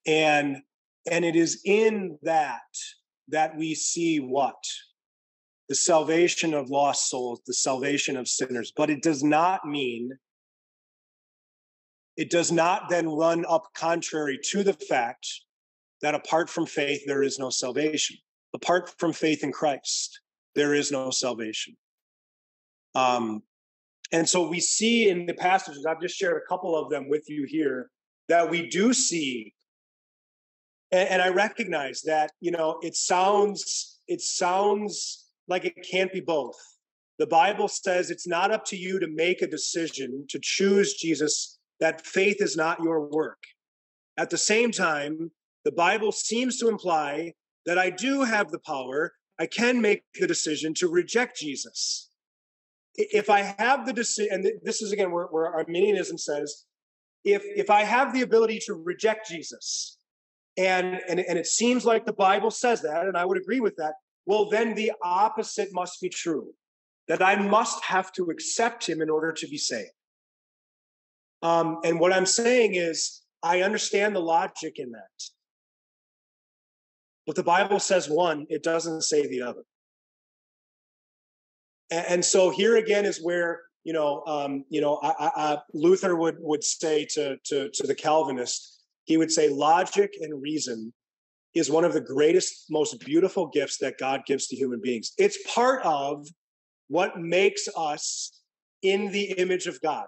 [0.08, 0.58] and
[1.10, 2.62] and it is in that
[3.30, 4.56] that we see what
[5.70, 8.72] the salvation of lost souls, the salvation of sinners.
[8.76, 10.12] But it does not mean
[12.18, 15.28] it does not then run up contrary to the fact
[16.06, 18.16] that apart from faith, there is no salvation.
[18.54, 20.22] Apart from faith in Christ,
[20.54, 21.76] there is no salvation.
[22.94, 23.42] Um,
[24.12, 27.28] and so we see in the passages, I've just shared a couple of them with
[27.28, 27.90] you here,
[28.30, 29.56] that we do see,
[30.92, 36.22] and, and I recognize that, you know, it sounds, it sounds like it can't be
[36.22, 36.60] both.
[37.18, 41.58] The Bible says it's not up to you to make a decision to choose Jesus,
[41.80, 43.42] that faith is not your work.
[44.20, 45.32] At the same time,
[45.66, 47.34] the Bible seems to imply
[47.66, 52.10] that I do have the power, I can make the decision to reject Jesus.
[52.94, 56.66] If I have the decision, and this is again where, where Arminianism says,
[57.26, 59.98] if if I have the ability to reject Jesus,
[60.58, 63.76] and and and it seems like the Bible says that, and I would agree with
[63.78, 63.96] that.
[64.26, 66.54] Well, then the opposite must be true,
[67.08, 69.90] that I must have to accept Him in order to be saved.
[71.42, 75.35] Um, and what I'm saying is, I understand the logic in that.
[77.26, 79.64] But the Bible says one, it doesn't say the other.
[81.92, 86.16] And, and so here again is where you know, um, you know, I, I, Luther
[86.16, 90.92] would would say to, to to the Calvinist, he would say, logic and reason
[91.54, 95.14] is one of the greatest, most beautiful gifts that God gives to human beings.
[95.18, 96.28] It's part of
[96.88, 98.42] what makes us
[98.82, 100.08] in the image of God.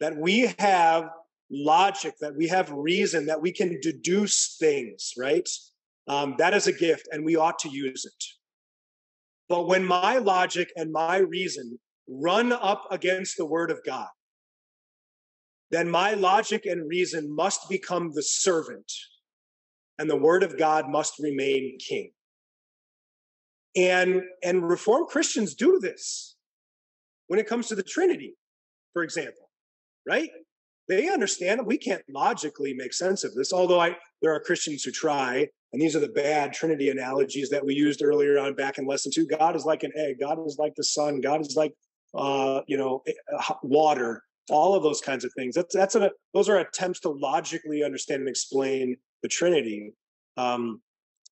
[0.00, 1.08] That we have
[1.50, 5.48] logic, that we have reason, that we can deduce things, right?
[6.08, 8.24] Um, that is a gift, and we ought to use it.
[9.48, 11.78] But when my logic and my reason
[12.08, 14.08] run up against the word of God,
[15.70, 18.90] then my logic and reason must become the servant,
[19.98, 22.10] and the word of God must remain king.
[23.76, 26.36] And, and Reformed Christians do this
[27.26, 28.34] when it comes to the Trinity,
[28.94, 29.50] for example,
[30.06, 30.30] right?
[30.88, 34.90] They understand we can't logically make sense of this, although I, there are Christians who
[34.90, 38.86] try, and these are the bad Trinity analogies that we used earlier on back in
[38.86, 39.26] lesson two.
[39.26, 40.18] God is like an egg.
[40.20, 41.20] God is like the sun.
[41.20, 41.74] God is like,
[42.14, 44.22] uh, you know, eh, uh, water.
[44.50, 45.54] All of those kinds of things.
[45.54, 49.92] That's that's a those are attempts to logically understand and explain the Trinity.
[50.38, 50.80] Um,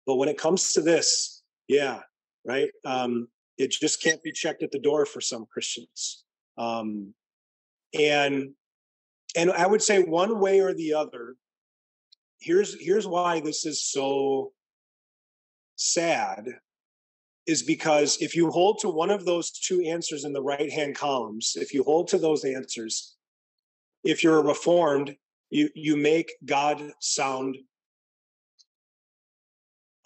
[0.07, 2.01] but when it comes to this, yeah,
[2.45, 2.71] right.
[2.85, 6.25] Um, it just can't be checked at the door for some Christians.
[6.59, 7.15] Um,
[7.99, 8.51] and
[9.35, 11.37] and I would say one way or the other,
[12.41, 14.53] here's here's why this is so
[15.77, 16.47] sad
[17.47, 20.95] is because if you hold to one of those two answers in the right hand
[20.95, 23.17] columns if you hold to those answers
[24.05, 25.17] if you're a reformed
[25.51, 27.57] you you make god sound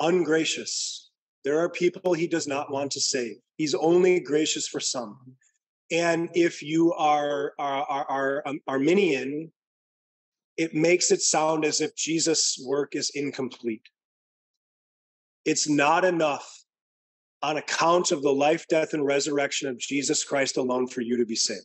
[0.00, 1.10] ungracious.
[1.44, 3.36] There are people he does not want to save.
[3.56, 5.18] He's only gracious for some.
[5.92, 9.52] And if you are are, are, are um, arminian
[10.60, 13.88] it makes it sound as if Jesus' work is incomplete.
[15.46, 16.46] It's not enough
[17.40, 21.24] on account of the life, death, and resurrection of Jesus Christ alone for you to
[21.24, 21.64] be saved.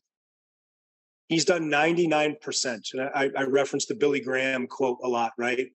[1.28, 2.94] He's done 99%.
[2.94, 5.68] And I, I reference the Billy Graham quote a lot, right?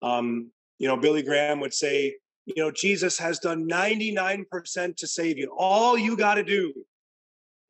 [0.00, 2.14] Um, you know, Billy Graham would say,
[2.46, 5.52] you know, Jesus has done 99% to save you.
[5.58, 6.72] All you got to do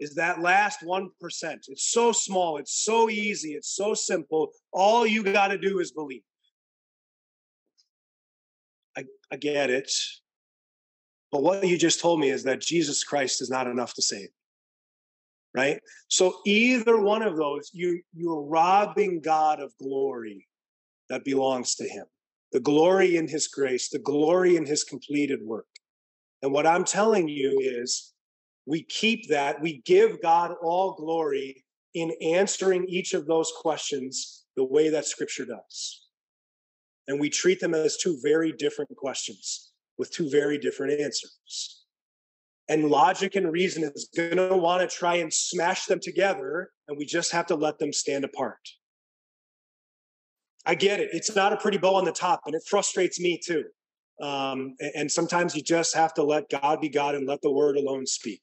[0.00, 1.08] is that last 1%.
[1.68, 4.50] It's so small, it's so easy, it's so simple.
[4.72, 6.22] All you got to do is believe.
[8.96, 9.90] I, I get it.
[11.30, 14.28] But what you just told me is that Jesus Christ is not enough to save.
[15.54, 15.80] Right?
[16.08, 20.46] So either one of those, you you're robbing God of glory
[21.08, 22.04] that belongs to him.
[22.52, 25.66] The glory in his grace, the glory in his completed work.
[26.42, 28.12] And what I'm telling you is
[28.68, 31.64] we keep that, we give God all glory
[31.94, 36.06] in answering each of those questions the way that scripture does.
[37.06, 41.84] And we treat them as two very different questions with two very different answers.
[42.68, 46.98] And logic and reason is going to want to try and smash them together, and
[46.98, 48.60] we just have to let them stand apart.
[50.66, 51.08] I get it.
[51.12, 53.64] It's not a pretty bow on the top, and it frustrates me too.
[54.20, 57.78] Um, and sometimes you just have to let God be God and let the word
[57.78, 58.42] alone speak.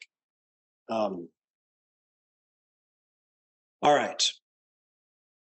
[0.89, 1.27] Um,
[3.81, 4.23] all right.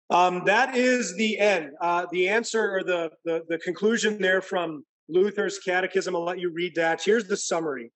[0.10, 1.72] Um, that is the end.
[1.82, 6.16] Uh, the answer or the, the, the conclusion there from Luther's Catechism.
[6.16, 7.04] I'll let you read that.
[7.04, 7.92] Here's the summary,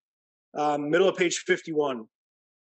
[0.54, 2.06] um, middle of page 51.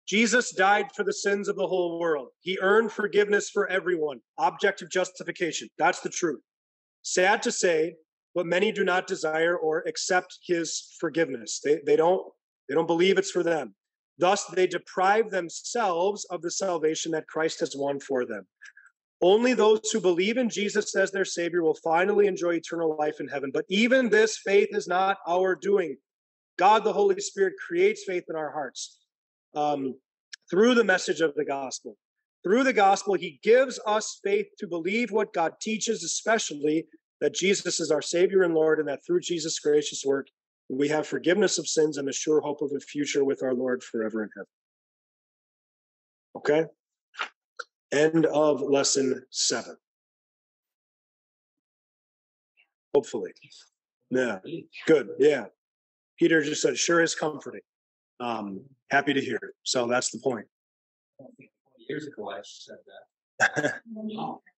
[0.07, 2.29] Jesus died for the sins of the whole world.
[2.41, 4.19] He earned forgiveness for everyone.
[4.37, 5.69] Objective justification.
[5.77, 6.41] That's the truth.
[7.03, 7.95] Sad to say,
[8.35, 11.61] but many do not desire or accept his forgiveness.
[11.63, 12.23] They, they don't
[12.67, 13.75] they don't believe it's for them.
[14.17, 18.45] Thus, they deprive themselves of the salvation that Christ has won for them.
[19.21, 23.27] Only those who believe in Jesus as their Savior will finally enjoy eternal life in
[23.27, 23.51] heaven.
[23.53, 25.97] But even this faith is not our doing.
[26.57, 28.99] God, the Holy Spirit, creates faith in our hearts
[29.55, 29.95] um,
[30.49, 31.97] through the message of the gospel.
[32.43, 36.85] Through the gospel, He gives us faith to believe what God teaches, especially
[37.21, 40.27] that Jesus is our Savior and Lord, and that through Jesus' gracious work,
[40.77, 43.83] we have forgiveness of sins and the sure hope of a future with our Lord
[43.83, 44.47] forever in heaven.
[46.35, 46.65] Okay?
[47.91, 49.75] End of lesson seven.
[52.93, 53.31] Hopefully.
[54.09, 54.39] Yeah.
[54.87, 55.09] Good.
[55.19, 55.45] Yeah.
[56.19, 57.61] Peter just said, sure is comforting.
[58.19, 59.55] Um, happy to hear it.
[59.63, 60.45] So that's the point.
[61.89, 62.77] Years ago, I said
[63.39, 63.73] that.